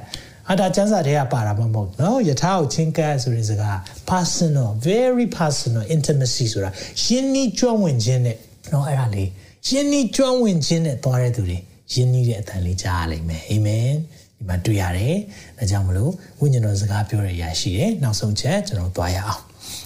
[0.50, 3.78] အတာကျမ်းစာထဲကပါတာမဟုတ်နော်ယထာကိုချင်းကပ်ဆိုတဲ့စကား
[4.12, 6.70] personal very personal intimacy ဆိုတာ
[7.02, 8.38] ရှင်းနီးကျွမ်းဝင်ခြင်းနဲ့
[8.74, 9.30] နော်အဲ့ဒါလေး
[9.68, 11.58] ရှင်းနီးကျွမ်းဝင်ခြင်းနဲ့သွားတဲ့သူတွေ
[11.94, 13.90] ယဉ်နီးတဲ့အတန်လေးကြားရလိမ့်မယ်အာမင်
[14.38, 15.16] ဒီမှာတွေ့ရတယ်
[15.58, 19.42] ဒါကြောင့်မလို့ဝိညာဉ်တော်စကားပြောရရရှိတယ်နောက်ဆုံးချက်ကျွန်တော်သွားရအောင်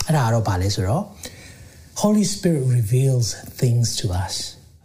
[0.07, 1.03] အဲ့ဒါကတော့ဗာလဲဆိုတော့
[2.01, 3.27] Holy Spirit reveals
[3.61, 4.35] things to us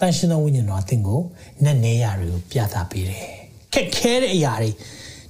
[0.00, 1.20] တန်ရှင်သောဝိညာဉ်တော်အသင်ကို
[1.64, 3.26] နက်နေရာတွေကိုပြသပေးတယ်
[3.74, 4.70] ခက်ခဲတဲ့အရာတွေ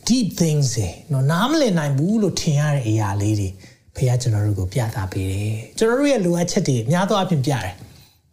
[0.08, 3.48] deep things တွေနော်နားမလည်နိုင်ဘူးလို့ထင်ရတဲ့အရာလေးတွေ
[3.96, 7.74] ဖခင်ကျွန်တော်တို့ကိုပြသပေးတယ်ကျွန်တော်တို့ရဲ့လိုအပ်ချက်တွေအများသောအားဖြင့်ပြတယ်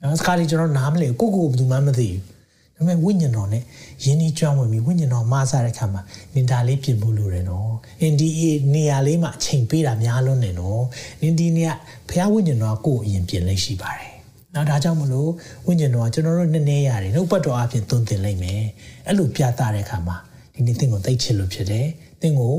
[0.02, 2.33] နော်စကားတွေကျွန်တော်နားမလည်ကိုကိုကိုဘယ်သူမှမသိဘူး
[2.76, 3.64] ဒါပေမဲ့ဝိညာဉ်တော်နဲ့
[4.04, 6.02] ယဉ်ဤကျွမ်းဝင်ပြီးဝိညာဉ်တော်မဆတဲ့ခါမှာ
[6.34, 7.72] နင်ဒါလေးပြင်ဖို့လိုတယ်နော်။
[8.02, 8.30] အင်ဒီ
[8.74, 10.82] နေရာလေးမှာအချိန်ပေးတာများလွန်းတယ်နော်။
[11.22, 11.74] နင်ဒီနေရာ
[12.10, 14.12] ဘုရားဝိညာဉ်တော်ကကိုယ်အရင်ပြင်လိမ့်ရှိပါတယ်။
[14.54, 15.30] နောက်ဒါကြောင့်မလို့
[15.66, 18.62] ဝိညာဉ်တော်ကကျွန်တော်တို့နည်းနည်းရတယ်နှုတ်ပတ်တော်အပြင်သွန်သင်လိုက်မယ်။
[19.08, 20.18] အဲ့လိုပြသတဲ့အခါမှာ
[20.54, 21.86] ဒီနေ့သင်ကိုသိချစ်လို့ဖြစ်တယ်။
[22.22, 22.56] သင်ကို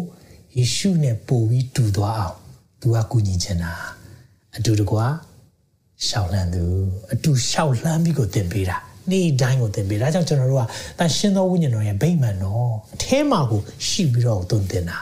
[0.57, 2.37] ယေရှုနဲ့ပို့ပြီးတူသွားအောင်
[2.81, 3.73] သူကကူညီချင်တာ
[4.57, 5.05] အတူတကွာ
[6.07, 6.65] ရှောက်လန်းသူ
[7.13, 8.79] အတူရှောက်လန်းပြီးကိုသင်ပေးတာ။
[9.11, 10.63] နေ့တိုင်းကိုသင်ပေးဒါကြောင့်ကျွန်တော်တို့က
[10.99, 15.01] တန်ရှင်းသောဝိညာဉ်တော်ရဲ့ဗိမာန်တော်အထဲမှာကိုရှိပြီးတော့သွန်သင်တာ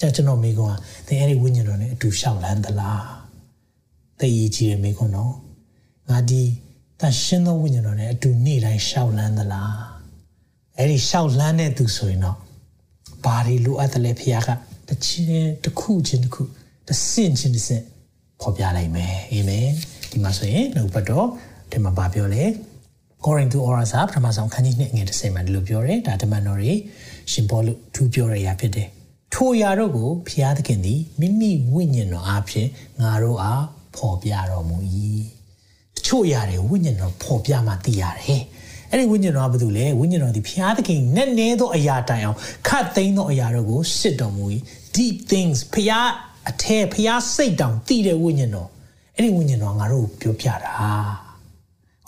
[0.00, 3.04] ကြောင့်ကျွန်တော်မိကွန်းကသင်အဲ့ဒီဝိညာဉ်တော်နဲ့အတူရှောက်လန်းသလား
[4.20, 5.34] သိရကြည့်ရမိကွန်းနော်
[6.08, 6.42] ငါဒီ
[7.00, 9.76] တန်ရှင်းသောဝိညာဉ်တော်နဲ့အတူနေ့တိုင်းရှောက်လန်းသလား
[10.76, 12.38] အဲ့ဒီရှောက်လန်းတဲ့သူဆိုရင်တော့
[13.24, 14.48] ဘာတွေလိုအပ်တယ်လဲဖခင်က
[14.88, 16.42] တစ်ချင်းတစ်ခုချင်းတစ်ခု
[16.88, 17.84] တစ်စင့်ချင်းတစ်စင့်
[18.40, 19.68] ဖော်ပြလိုက်မယ်အာမင်
[20.10, 21.26] ဒီမှာဆိုရင်နှုတ်ပတ်တော်
[21.70, 22.44] ဒီမှာဗာပြောလဲ
[23.24, 26.72] ကောရိန္သုဩရာစာပထမဆုံးခန်းကြီး2ငွေ30မှာဒီလိုပြောတယ်ဒါတမန်တော်တွေ
[27.30, 28.88] ရှင်ပေါလုထူးပြောရရာဖြစ်တယ်
[29.34, 32.68] ထိုအရာတို့ကိုဖျားသခင်သည်မိမိဝိညာဉ်တော်အားဖြင့်
[33.00, 33.64] ငါတို့အား
[33.96, 34.76] ဖော်ပြတော်မူ၏
[35.96, 38.42] တချို့အရာတွေဝိညာဉ်တော်ဖော်ပြမှသိရတယ်
[38.90, 42.38] အဲ့ဒီဝိညာဉ်တော်ကဘာလို့လဲဝိညာဉ်တော်ဒီဖျားသခင်နဲ့နဲသောအရာတိုင်အောင်
[42.68, 44.44] ခတ်သိမ်းသောအရာတို့ကိုစစ်တော်မူ၏
[44.96, 46.08] deep things ဖျား
[46.50, 48.68] အထဲဖျားစိတ်တောင်တည်တဲ့ဝိညာဉ်တော်
[49.14, 51.27] အဲ့ဒီဝိညာဉ်တော်ငါတို့ပြောပြတာ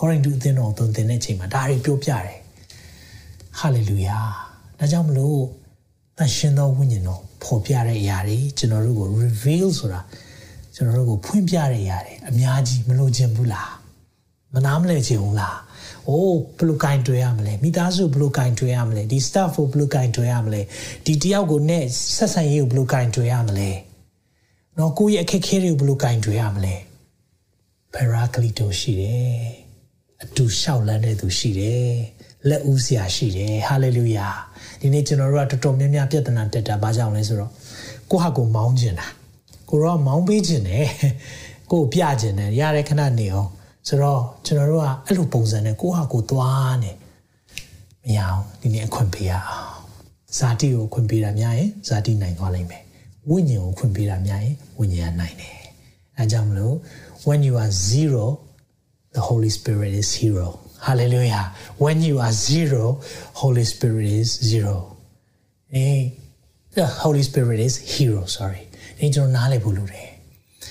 [0.01, 2.37] ကောရိန္သုအသင်းတော်သွန်သင်တဲ့အချိန်မှာဒါတွေပြောပြတယ်
[3.59, 4.17] ဟာလေလုယာ
[4.79, 5.39] ဒါကြောင့်မလို့
[6.17, 10.01] တန်ရှင်သောဝိညာဉ်တော်ဖော်ပြတဲ့အရာတွေကျွန်တော်တို့ကို reveal ဆိုတာ
[10.75, 13.71] ကျွန်တော်တို့ကိုဖွင့်ပြတဲ့အရာတွေအများကြီးမလို့ခြင်းဘူးလား
[14.53, 15.57] မနာမလဲခြင်းဘူးလား
[16.09, 20.61] အိုးဘယ်လိုကင်တွေ့ရမလဲမိသားစုဘယ်လိုကင်တွေ့ရမလဲဒီ staff ကိုဘယ်လိုကင်တွေ့ရမလဲ
[21.05, 21.83] ဒီတယောက်ကိုနဲ့
[22.15, 23.69] ဆက်ဆံရေးကိုဘယ်လိုကင်တွေ့ရမလဲ
[24.75, 26.75] နနော်ကိုယ့်ရဲ့အခက်အခဲတွေကိုဘယ်လိုကင်တွယ်ရမလဲ
[27.93, 29.60] ပရာကလီတိုရှိတယ်
[30.23, 31.91] အတူလျှောက်လန်းတဲ့သူရှိတယ်
[32.49, 34.27] လက်ဦးစရာရှိတယ်ဟာလေလုယာ
[34.79, 37.51] ဒီနေ့ကျွန်တော်တို့ကတော်တော်များများပြဿနာတက်တာဘာကြောင့်လဲဆိုတော့
[38.11, 39.07] ကိုဟာကိုမောင်းကျင်တာ
[39.69, 40.87] ကိုရောမောင်းပေးကျင်တယ်
[41.71, 43.49] ကိုပြကျင်တယ်ရတဲ့ခဏနေအောင်
[43.87, 46.91] ဆိုတော့ကျွန်တော်တို့ကအဲ့လိုပုံစံနဲ့ကိုဟာကိုသွားနေ
[48.03, 49.69] မရအောင်ဒီနေ့အခွင့်ပေးရအောင်
[50.37, 52.83] ဇာတိကိုခွင့်ပေးတာများရင်ဇာတိနိုင်သွားလိမ့်မယ်
[53.29, 55.57] ဝိညာဉ်ကိုခွင့်ပေးတာများရင်ဝိညာဉ်ကနိုင်တယ်
[56.17, 56.75] အဲကြောင့်မလို့
[57.27, 58.25] when you are zero
[59.13, 60.59] the Holy Spirit is zero.
[60.81, 61.53] Hallelujah.
[61.77, 62.99] When you are zero,
[63.33, 64.97] Holy Spirit is zero.
[65.73, 66.09] Eh,
[66.73, 68.67] the Holy Spirit is hero, sorry.
[68.99, 70.07] နေကျွန်တော်နားလည်ဖို့လိုတယ်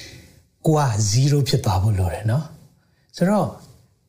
[0.66, 0.82] ။ကိုက
[1.14, 2.44] 0ဖြစ်သွားဖို့လိုတယ်နော်။
[3.16, 3.46] ဆိုတော့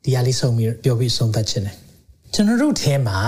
[0.04, 1.76] ဒီဟာလေးဆုံးပြီးပြောပြီးဆုံးသက်ခြင်းတယ်။
[2.34, 3.20] ကျွန်တော်တို့ထဲမှာ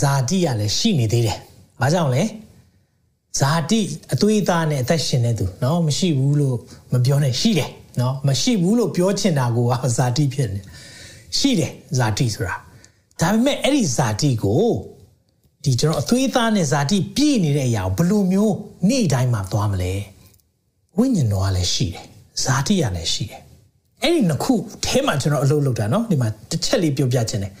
[0.00, 1.38] ဇာတိကလည်းရှိနေသေးတယ်။
[1.80, 2.22] ဘာကြောင့်လဲ။
[3.38, 3.80] ဇာတိ
[4.12, 6.56] အသွေးသားနဲ့အသက်ရှင်နေသူနော်မရှိဘူးလို့
[6.92, 9.65] မပြောနဲ့ရှိတယ် เนาะမရှိဘူးလို့ပြောချင်တာကို
[9.97, 10.61] ဇာတိဖြစ်နေ
[11.37, 12.55] ရှိတယ်ဇာတိဆိုတာ
[13.19, 14.65] ဒါပေမဲ့အဲ့ဒီဇာတိကို
[15.63, 18.55] ဒီကျွန်တော်အသွေးသားနဲ့ဇာတိပြည့်နေတဲ့အရာကိုဘယ်လိုမျိုး
[18.89, 19.93] နေ့တိုင်းမှာသွားမလဲ
[20.97, 22.05] ဝိညာဉ်တော်ကလည်းရှိတယ်
[22.43, 23.41] ဇာတိကလည်းရှိတယ်
[24.01, 24.53] အဲ့ဒီနှစ်ခု
[24.85, 27.53] အဲမှာကျွန်တော်အလုပ်လုပ်တာเนาะဒီမှာတစ်ချက်လေးပြောပြချင်တယ်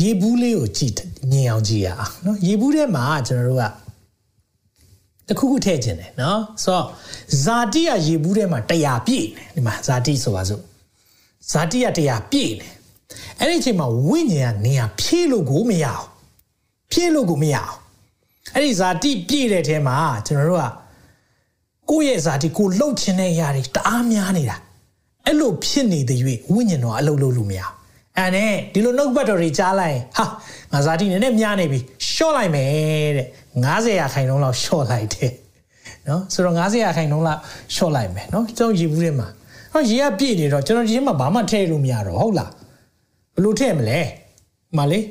[0.00, 0.92] ရေဘူးလေးကိုကြည့်
[1.30, 3.64] မြင်အောင်ကြည့်ရအောင်เนาะရေဘူးထဲမှာကျွန်တော်တို့က
[5.31, 6.85] တစ်ခုခုထည့်ခြင်းတယ်နော်ဆိုတော့
[7.43, 10.61] ဇာတိကရေဘူးထဲမှာ100ပြည့်တယ်ဒီမှာဇာတိဆိုပါစို့
[11.51, 12.71] ဇာတိက100ပြည့်တယ်
[13.39, 16.05] အဲ့ဒီအချိန်မှာဝိညာဉ်ကနေရာဖြည့်လို့ကိုမရအောင်
[16.91, 17.75] ဖြည့်လို့ကိုမရအောင်
[18.53, 20.65] အဲ့ဒီဇာတိပြည့်တဲ့အထဲမှာကျွန်တော်တို့က
[21.89, 24.57] ကိုယ့်ရဲ့ဇာတိကိုလှုပ်ခြင်းတဲ့အရာတွေတအားများနေတာ
[25.25, 26.19] အဲ့လိုဖြစ်နေတဲ့၍
[26.53, 27.75] ဝိညာဉ်တော်အလုပ်လုပ်လို့မရအောင်
[28.17, 30.25] အဲ့နဲ့ဒီလိုနှုတ်ပတ်တော်တွေကြားလိုက်ဟာ
[30.71, 31.79] ငါဇာတိနည်းနည်းများနေပြီ
[32.11, 35.32] ရှော့လိုက်မယ်တဲ့ 90ရာခိုင်နှုန်းလောက်ရှော့လိုက်တယ်
[36.08, 37.40] နော်ဆိုတော့90ရာခိုင်နှုန်းလောက်
[37.74, 39.28] ရှော့လိုက်မယ်နော်ကျွန်တော်ရေဘူးထဲမှာ
[39.72, 42.50] ဟောရေကပြည့်နေတော့ကျွန်တော်ဒီထဲမှာဘာမှထည့်လို့မရတော့ဟုတ်လား
[43.34, 44.00] ဘလို့ထည့်မလဲ
[44.76, 45.04] မလေး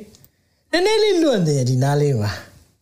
[0.72, 2.30] နည်းနည်းလေးလွတ်နေဒီနားလေးမှာ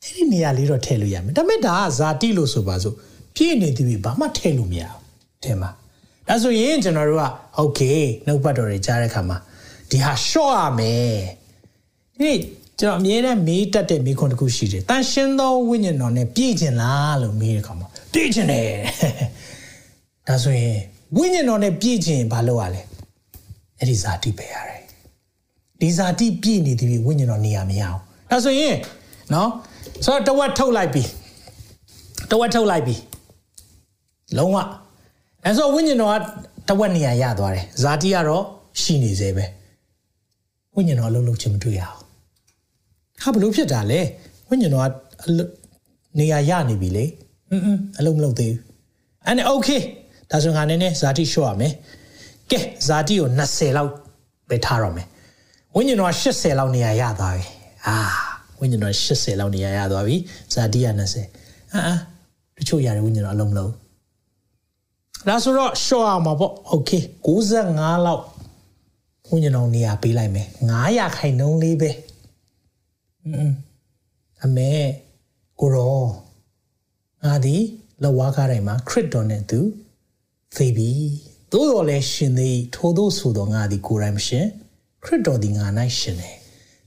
[0.04, 2.94] အဲ့ဒီနေရာလေးတော့ထည့်လို့ရမယ်ဒါပေမဲ့ဒါကဇာတိလို့ဆိုပါစို့
[3.34, 5.70] ပြည့်နေသည်ဘာမှထည့်လို့မရဘူးထဲမှာ
[6.28, 7.24] ဒါဆိုရင်ကျွန်တော်တို့က
[7.56, 7.80] โอเค
[8.26, 9.38] နှုတ်ပတ်တော်တွေကြားတဲ့ခါမှာ
[9.90, 11.18] ဒီဟာ short ရမယ်
[12.20, 12.32] ဒီ
[12.79, 18.67] ကျွန်တော်အမြဲတမ်းမေးတတ်တဲ့မိခွန်းတစ်ခုရှိတယ်တန်ရှင်းသောဝိညာဉ်တော်နဲ့ပြည့်ကျင်လားလို့မေးတဲ့ခါမှာပြည့်ကျင်တယ်
[20.27, 20.77] ဒါဆိုရင်
[21.17, 22.81] ဝိညာဉ်တော်နဲ့ပြည့်ကျင်ဘာလုပ်ရလဲ
[23.77, 24.81] အဲ့ဒီဇာတိပဲရတယ်
[25.81, 27.99] ဒီဇာတိပြည့်နေသည်ဝိညာဉ်တော်နေရာမရအောင်
[28.29, 28.75] ဒါဆိုရင်
[29.33, 29.49] နော်
[30.05, 31.03] ဆိုတော့တဝက်ထုတ်လိုက်ပြီ
[32.31, 32.95] တဝက်ထုတ်လိုက်ပြီ
[34.37, 34.57] လုံးဝ
[35.45, 38.43] အဲဆိုဝိညာဉ်တော်ကတဝက်နေရာရသွားတယ်ဇာတိကတော့
[38.81, 39.45] ရှိနေသေးပဲ
[40.75, 41.98] ဝိညာဉ်တော်အလုံးလုံးချင်းမတွေ့ရအောင်
[43.23, 44.01] ။ဟာဘလို့ဖြစ်တာလဲ။
[44.49, 44.87] ဝိညာဉ်တော်က
[46.19, 47.05] နေရာရနေပြီလေ။
[47.51, 48.61] အင်းအင်းအလုံးမလုံးသေးဘူး။
[49.25, 49.81] အဲ့နဲ့ okay
[50.31, 51.73] ဒါဆိုငါနည်းနည်းဇာတိလျှော့ရမယ်။
[52.51, 53.91] ကဲဇာတိကို20လောက်
[54.49, 55.07] ပဲထားရမယ်။
[55.75, 57.45] ဝိညာဉ်တော်80လောက်နေရာရသွားပြီ။
[57.87, 57.97] အာ
[58.59, 60.15] ဝိညာဉ်တော်80လောက်နေရာရသွားပြီ။
[60.53, 61.25] ဇာတိက20။
[61.73, 61.81] အာ
[62.57, 63.71] တချို့ရတယ်ဝိညာဉ်တော်အလုံးမလုံး။
[65.27, 68.23] ဒါဆိုတော့လျှော့ရမှာပေါ့။ okay 95လောက်
[69.29, 70.47] ဝိညာဉ်တော်နေရာပေးလိုက်မယ်
[70.79, 71.91] 900ခိုင်နှုန်းလေးပဲ။
[74.43, 74.71] အမေ
[75.59, 75.99] ကိုရော
[77.23, 77.55] ငါဒီ
[78.03, 79.59] လဝါကားတိုင်းမှာခရစ်တော်နဲ့သူ
[80.55, 80.91] သေပြီ
[81.51, 84.45] သို့တော်လည်းရှင်သေးထို့သောဆိုတော်ငါဒီကိုယ်တိုင်မရှင်
[85.03, 85.65] ခရစ်တော်ဒီငါ၌
[85.99, 86.35] ရှင်တယ်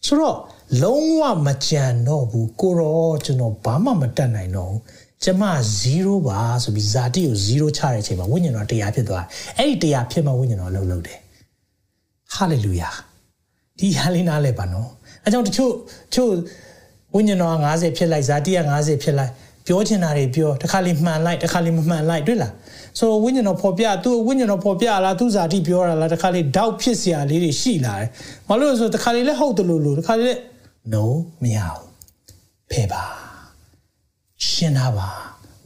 [0.07, 0.39] ဆိုတော့
[0.83, 4.81] လုံးဝမကြံတော့ဘူးကိုရောကျွန်တော်ဘာမှမတတ်နိုင်တော့ဘူး
[5.25, 5.43] ကျမ
[5.85, 11.19] 0ပါဆိုပြီးဇာတိကို0ချတဲ့အချိန်မှာဝိညာဉ်တော်တရားဖြစ်သွားတယ်အဲ့ဒီတရားဖြစ်မှဝိညာဉ်တော်လှုပ်လှုပ်တယ်
[12.35, 12.91] ဟာလေလုယာ
[13.79, 14.91] ဒီဟာလေးနားလဲပါနော်
[15.25, 15.73] အဲကြောင့်တချို့
[16.15, 16.31] ချို့
[17.15, 19.33] ဝိညာဉ်တော်50ဖြစ်လိုက်ဇာတိက50ဖြစ်လိုက်
[19.67, 22.53] ပြောချင်တာတွေပြောတခါလေးမှန်လိုက်တခါလေးမမှန်လိုက်တွေ့လား
[22.99, 28.09] ဆိုဝိညာဉ်တော်ပေါ်ပြသူဝိညာဉ်တော်ပေါ်ပြလားသူဇာတိပြောတာလားတခါလေးတောက်ဖြစ်စရာလေးတွေရှိလာတယ်
[28.49, 30.41] ဘာလို့လဲဆိုတခါလေးလည်းဟုတ်တယ်လို့လို့တခါလေးလည်း
[30.93, 31.05] no
[31.43, 31.83] မရဘူး
[32.71, 33.03] ဖဲပါ
[34.49, 35.09] ရှင်းတာပါ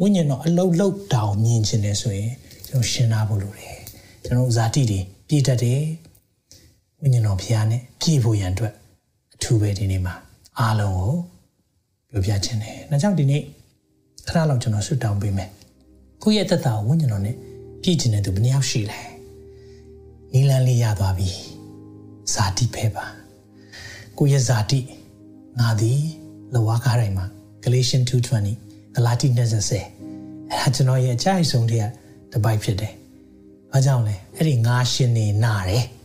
[0.00, 2.32] ဝိညာဉ်တော်အလုံးလုံးတောင်မြင်ခြင်းတယ်ဆိုရင်
[2.68, 3.76] ကျွန်တော်ရှင်းတာဖို့လိုတယ်
[4.24, 5.82] ကျွန်တော်ဇာတိတွေပြည့်တတ်တယ်
[7.00, 8.85] ဝိညာဉ်တော်ဖျားနဲ့ပြည့်ဖို့ရန်အတွက်အ
[9.46, 10.14] ထူးပဲဒီနေ့မှာ
[10.60, 11.14] အားလုံး
[12.12, 13.42] ကိုပြောပြခြင်းတယ်။ဒါကြောင့်ဒီနေ့
[14.28, 15.50] ခဏလောက်ကျွန်တော်ဆွတောင်းပေးမယ်။
[16.22, 17.36] ကိုယ့်ရဲ့သက်တာဝိညာဉ်တော်နဲ့
[17.82, 19.00] ပြည့်ခြင်းတဲ့သူဘယ်နှယောက်ရှိလဲ။
[20.32, 21.30] နီလန်းလေးရသွားပြီ။
[22.32, 23.06] ဇာတိဖဲပါ။
[24.18, 24.80] ကိုယ့်ရဲ့ဇာတိ
[25.60, 26.00] ငါသည်
[26.54, 27.26] လဝါကားတိုင်းမှာ
[27.64, 28.54] Galatians 2:20
[28.94, 31.86] ဂလာတိ20အဲ့ဒါကျွန်တော်ရဲ့အကြိုက်ဆုံးတဲ့
[32.32, 32.92] တပိုက်ဖြစ်တယ်။
[33.72, 35.84] ဘာကြောင့်လဲ။အဲ့ဒီငါရှင်နေနာတယ်။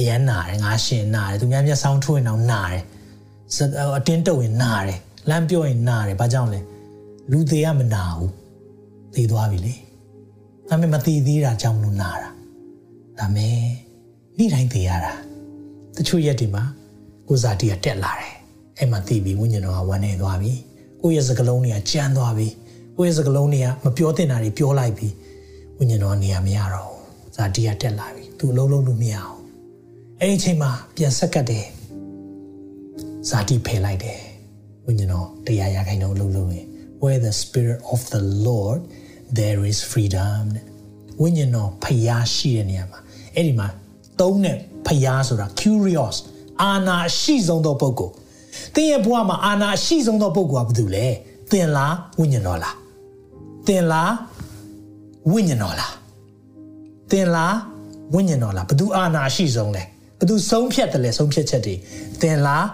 [0.00, 2.84] အရန်နာတယ်ငါရှင်နာတယ်သူများမျက်စောင်းထိုးရင်တော့နာတယ်။
[3.96, 4.98] အတင်းတုပ်ရင်နာတယ်။
[5.30, 6.60] လမ်းပြောရင်နာတယ်။ဘာကြောင့်လဲ။
[7.30, 8.30] လူသေးကမနာဘူး။
[9.14, 9.74] သေသွားပြီလေ။
[10.70, 12.30] ဒါပေမဲ့မသိသေးတာကြောင့်လို့နာတာ
[13.18, 13.56] ဒါမဲ့
[14.38, 15.12] နေ့တိုင်းသိရတာ
[15.96, 16.64] တချို့ရက်တွေမှာ
[17.28, 18.34] ကိုဇာတိကတက်လာတယ်
[18.78, 20.52] အဲ့မှာသိပြီးဝိညာဉ်တော်ကဝမ်းနေသွားပြီ
[21.00, 22.48] ကိုယ့်ရဲ့စကလုံးတွေကကြမ်းသွားပြီ
[22.96, 25.08] ကိုယ့်ရဲ့စကလုံးတွေကမပြောတင်တာတွေပြောလိုက်ပြီ
[25.78, 29.39] ဝိညာဉ်တော်နေရာမရတော့ဘူးဇာတိကတက်လာပြီသူအလုံးလုံးလို့မရအောင်
[30.22, 31.66] အဲ့ဒီအချိန်မှာပြန်ဆက်ကတ်တယ်
[33.28, 34.20] ဇာတိဖယ်လိုက်တယ်
[34.86, 36.66] ဝိညာဉ်တော်တရားရခိုင်တော်လုံးလုံးရင်
[37.02, 38.80] where the spirit of the lord
[39.38, 40.44] there is freedom
[41.22, 43.00] ဝိညာဉ်တော်ဖျားရှိတဲ့နေရာမှာ
[43.34, 43.68] အဲ့ဒီမှာ
[44.20, 44.56] သုံးတဲ့
[44.86, 46.16] ဖျားဆိုတာ curious
[46.62, 48.12] အာနာရှိဆုံးသောပုဂ္ဂိုလ်
[48.74, 51.06] သင်ရဲ့ဘဝမှာအာနာရှိဆုံးသောပုဂ္ဂိုလ်ကဘာလို့လဲ
[51.50, 52.74] သင်လားဝိညာဉ်တော်လား
[53.66, 54.12] သင်လား
[55.32, 55.92] ဝိညာဉ်တော်လား
[57.10, 57.54] သင်လား
[58.14, 59.84] ဝိညာဉ်တော်လားဘသူအာနာရှိဆုံးလဲ
[60.20, 61.74] ဘသူဆုံးဖြတ်တယ်လဲဆုံးဖြတ်ချက်တွေ
[62.20, 62.66] သင်လား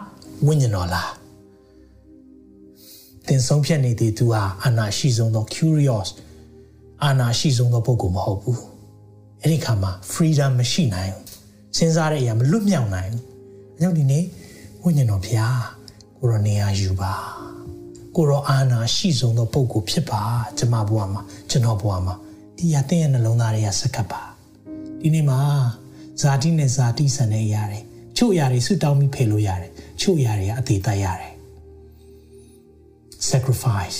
[0.47, 1.11] ဝိညာဉ်တော်လား
[3.27, 6.09] သင်ဆုံးဖြတ်နေသည်သူဟာအာနာရှိဆုံးသော curious
[7.05, 8.63] အာနာရှိဆုံးသောပုဂ္ဂိုလ်မဟုတ်ဘူး
[9.43, 11.27] အဲ့ဒီခါမှာ freedom မရှိနိုင်ဘူး
[11.77, 13.23] စဉ်းစားတဲ့အရာမလွတ်မြောက်နိုင်ဘူး
[13.75, 14.25] အဲကြောင့်ဒီနေ့
[14.83, 15.63] ဝိညာဉ်တော်ဘုရား
[16.19, 17.15] ကိုရောနေရာယူပါ
[18.17, 20.23] ကိုရောအာနာရှိဆုံးသောပုဂ္ဂိုလ်ဖြစ်ပါ
[20.59, 22.15] ကျမဘဝမှာကျွန်တော်ဘဝမှာ
[22.59, 24.23] ဒီရတဲ့နှလုံးသားတွေကစကပ်ပါ
[25.01, 25.39] ဒီနေ့မှာ
[26.21, 27.81] ဇာတိနဲ့ဇာတိဆန်တဲ့အရာတွေ
[28.17, 31.33] ချို့အရာတွေဆွတောင်းပြီးဖယ်လို့ရတယ်ချို့အရာတွေကအသေးသက်ရတယ်
[33.29, 33.99] sacrifice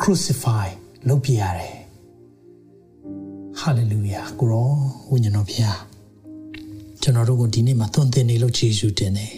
[0.00, 0.68] crucify
[1.08, 1.74] လုပ်ပြရတယ်
[3.60, 4.70] hallelujah ကိုရော
[5.10, 5.78] ဝိညာဉ်တော်ဖျား
[7.02, 9.32] ကျွန်တော်တို့ကိုဒီနေ့မှာသွန်သင်နေလို့ယေရှုတင်တယ်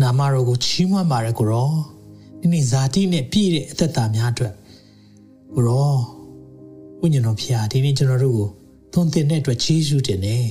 [0.00, 1.70] နာမတော်ကိုချီးမွမ်းပါရကိုရော
[2.40, 4.54] ဒီနေ့ဇာတိနဲ့ပြည့်တဲ့အသက်တာများအတွက်
[5.54, 5.92] ကိုရော
[7.00, 8.48] ဝိညာဉ်တော်ဖျားဒီနေ့ကျွန်တော်တို့ကို
[8.92, 10.46] သွန်သင်တဲ့အတွက်ယေရှုတင်တယ်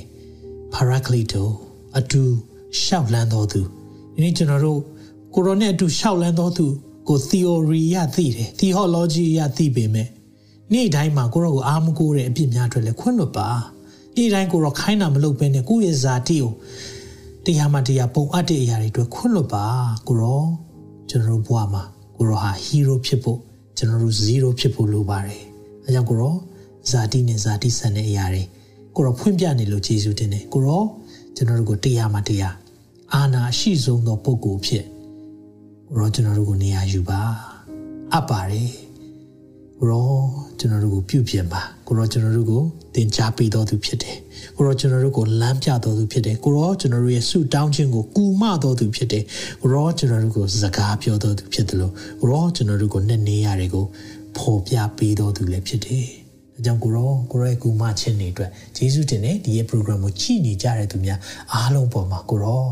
[0.74, 1.44] paraclito
[1.98, 2.22] အတူ
[2.82, 3.62] ရှောက်လန်းတော်သူ
[4.14, 4.80] ဒီနေ့ကျွန်တော်တို့
[5.34, 6.66] ကိုရောနဲ့အတူရှောက်လန်းတော်သူ
[7.08, 10.08] ကို theory ရသိတယ် theology ရသိပေမဲ့
[10.74, 13.48] နေ့တိုင်းမှာကိုရောကိုအားမကိုးတဲ့အပြစ်များအတွက်လည်းခွင့်လွတ်ပါ
[14.16, 16.52] နေ့တိုင်းကိုရောခိုင်းတာမလုပ်ဘဲနဲ့ကိုယ့်ရဲ့ဇာတိကို
[17.46, 19.66] တရားမှတရားပုံအပ်တဲ့အရာတွေအတွက်ခွင့်လွတ်ပါ
[20.08, 20.44] ကိုရော
[21.10, 21.84] ကျွန်တော်တို့ဘဝမှာ
[22.18, 23.40] ကိုရောဟာ hero ဖြစ်ဖို့
[23.78, 25.42] ကျွန်တော်တို့ zero ဖြစ်ဖို့လိုပါတယ်
[25.86, 26.36] အဲကြောင့်ကိုရော
[26.90, 28.44] ဇာတိနဲ့ဇာတိဆန်တဲ့အရာတွေ
[28.96, 30.84] ကိုရောဖွင့်ပြနေလို့ယေရှုတင်တယ်ကိုရော
[31.36, 32.56] ကျွန်တော်တို့ကိုတရားမှတရား
[33.14, 34.86] အာနာအရှိဆုံးသောပုဂ္ဂိုလ်ဖြစ်
[35.88, 37.22] ကိုရောကျွန်တော်တို့ကိုနေရာယူပါ
[38.14, 38.72] အပ်ပါတယ်
[39.80, 40.10] ကိုရော
[40.60, 42.62] ကျွန်တော်တို့ကိုပြုပြင်ပါကိုရောကျွန်တော်တို့ကို
[42.96, 44.18] သင်ကြားပေးတော်သူဖြစ်တယ်
[44.56, 49.24] ကိုရောကျွန်တော်တို့ကိုလမ်းပြတော်သူဖြစ်တယ်ကိုရောကျွန်တော်တို့ရဲ့ဆုတောင်းခြင်းကိုကူမတော်သူဖြစ်တယ်
[49.62, 53.86] ကိုရောကျွန်တော်တို့ကိုစကားပြောတော်သူဖြစ်တယ်လို့ကိုရောကျွန်တော်တို့ကိုနှစ်နေရတွေကို
[54.38, 56.23] ဖော်ပြပေးတော်သူလည်းဖြစ်တယ်
[56.64, 61.20] အကြောင်းကိုရောကိုရောရဲ့ကူမခြင်းတွေအတွက်ယေရှုတင်တဲ့ဒီရဲ့ program ကိုကြည်နေကြတဲ့သူများ
[61.53, 62.66] အားလုံးပေါ်မှာကိုရော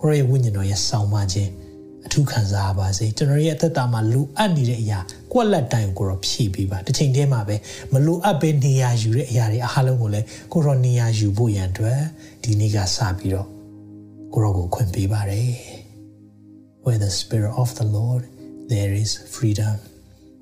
[0.00, 1.50] ကိုရောရဲ့ဝိညာဉ်တော်ရဲ့ဆောင်မခြင်း
[2.06, 4.98] အထူးခံစားပါစေကျွန်တော်ရဲ့အသက်တာမှာလိုအပ်နေတဲ့အရာ
[5.32, 7.56] ကွက်လက်တိုင်းကိုတော့ဖြည့်ပေးပါတစ်ချိန်တည်းမှာပဲ
[7.92, 12.00] မလိုအပ်ပဲနေရာယူတဲ့အရာတွေအားလုံးကိုလည်းကိုရောနေရာယူဖို့ရန်အတွက်
[12.42, 13.48] ဒီနေ့ကစပြီးတော့
[14.32, 15.52] ကိုရောကိုခွင့်ပေးပါတယ်
[16.84, 18.22] where the spirit of the lord
[18.72, 19.76] there is freedom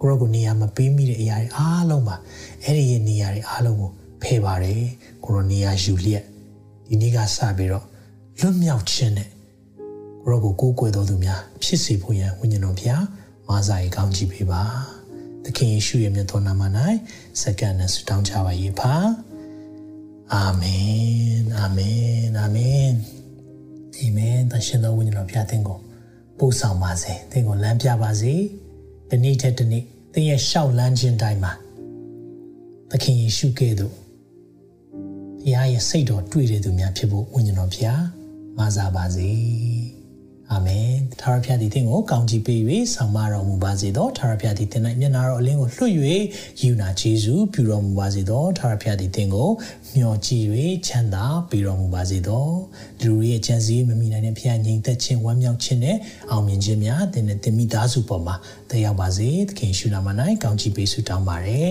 [0.01, 2.16] ကိုရောကိုနေရာမပေးမိတဲ့အရာတွေအားလုံးပါ
[2.65, 3.91] အဲ့ဒီရဲ့နေရာတွေအားလုံးကို
[4.23, 4.83] ဖယ်ပါတယ်
[5.25, 6.25] ကိုရောနေရာယူလျက်
[6.89, 7.85] ဒီနေ့ကစပြီးတော့
[8.41, 9.29] လွတ်မြောက်ခြင်းနဲ့
[10.23, 13.03] ကိုရောကိုကိုးကွယ်တော်သူများဖြစ်စေဖို့ရန်ဝိညာဉ်တော်ဖျား
[13.49, 14.63] မာစာရေးကောင်းချီးပေးပါ
[15.45, 16.63] သခင်ယေရှုရဲ့မြတ်တော်နာမ၌
[17.41, 18.95] စက္ကန့်နဲ့ဆုတောင်းကြပါ၏ဖာ
[20.35, 22.91] အာမင်အာမင်အာမင်
[23.99, 25.79] အာမင်တရှင်တော်ဝိညာဉ်တော်ဖျားသင်ကို
[26.39, 28.35] ပို့ဆောင်ပါစေသင်ကိုလမ်းပြပါစေ
[29.11, 31.53] ဒီနေ့တဲ့ဒီနေ့သင်ရဲ့ရှောက်လန်းခြင်းတိုင်းမှာ
[32.93, 33.95] သခင်ယေရှုကဲ့သို့
[35.45, 38.03] ဘုရားရဲ့စိတ်တော်တွေ့တဲ့သူများဖြစ်ဖို့ဝိညာဉ်တော်ဖျား
[38.59, 39.30] မာစာပါစေ
[40.53, 42.61] အာမင်ထာဝရဘုရားသည်သင်ကိုကောင်းချီးပေး၍
[42.95, 45.93] ဆောင်မတော်မူပါစေသောထာဝရဘုရားသည်သင်၌မျက်နာတော်အလင်းကိုလွှတ်၍
[46.62, 49.49] ယူနာကျေးဇူးပြုတော်မူပါစေသောထာဝရဘုရားသည်သင်ကို
[49.95, 50.47] မျှော်ကြည့်၍
[50.86, 52.47] ချမ်းသာပေးတော်မူပါစေသော
[53.03, 55.97] လူတွေရဲ့ချမ်းစည်းမမိနိုင်တဲ့ဘုရားငြိမ်သက်ခြင်းဝမ်းမြောက်ခြင်းနဲ့
[56.30, 58.36] အောင်မြင်ခြင်းများသင်နဲ့သင်မိသားစုပေါ်မှာ
[58.70, 60.09] တက်ရောက်ပါစေသခင်ရှုနာမ၌
[60.43, 61.70] ကောင်းချီးပေးဆုတောင်းပါရယ်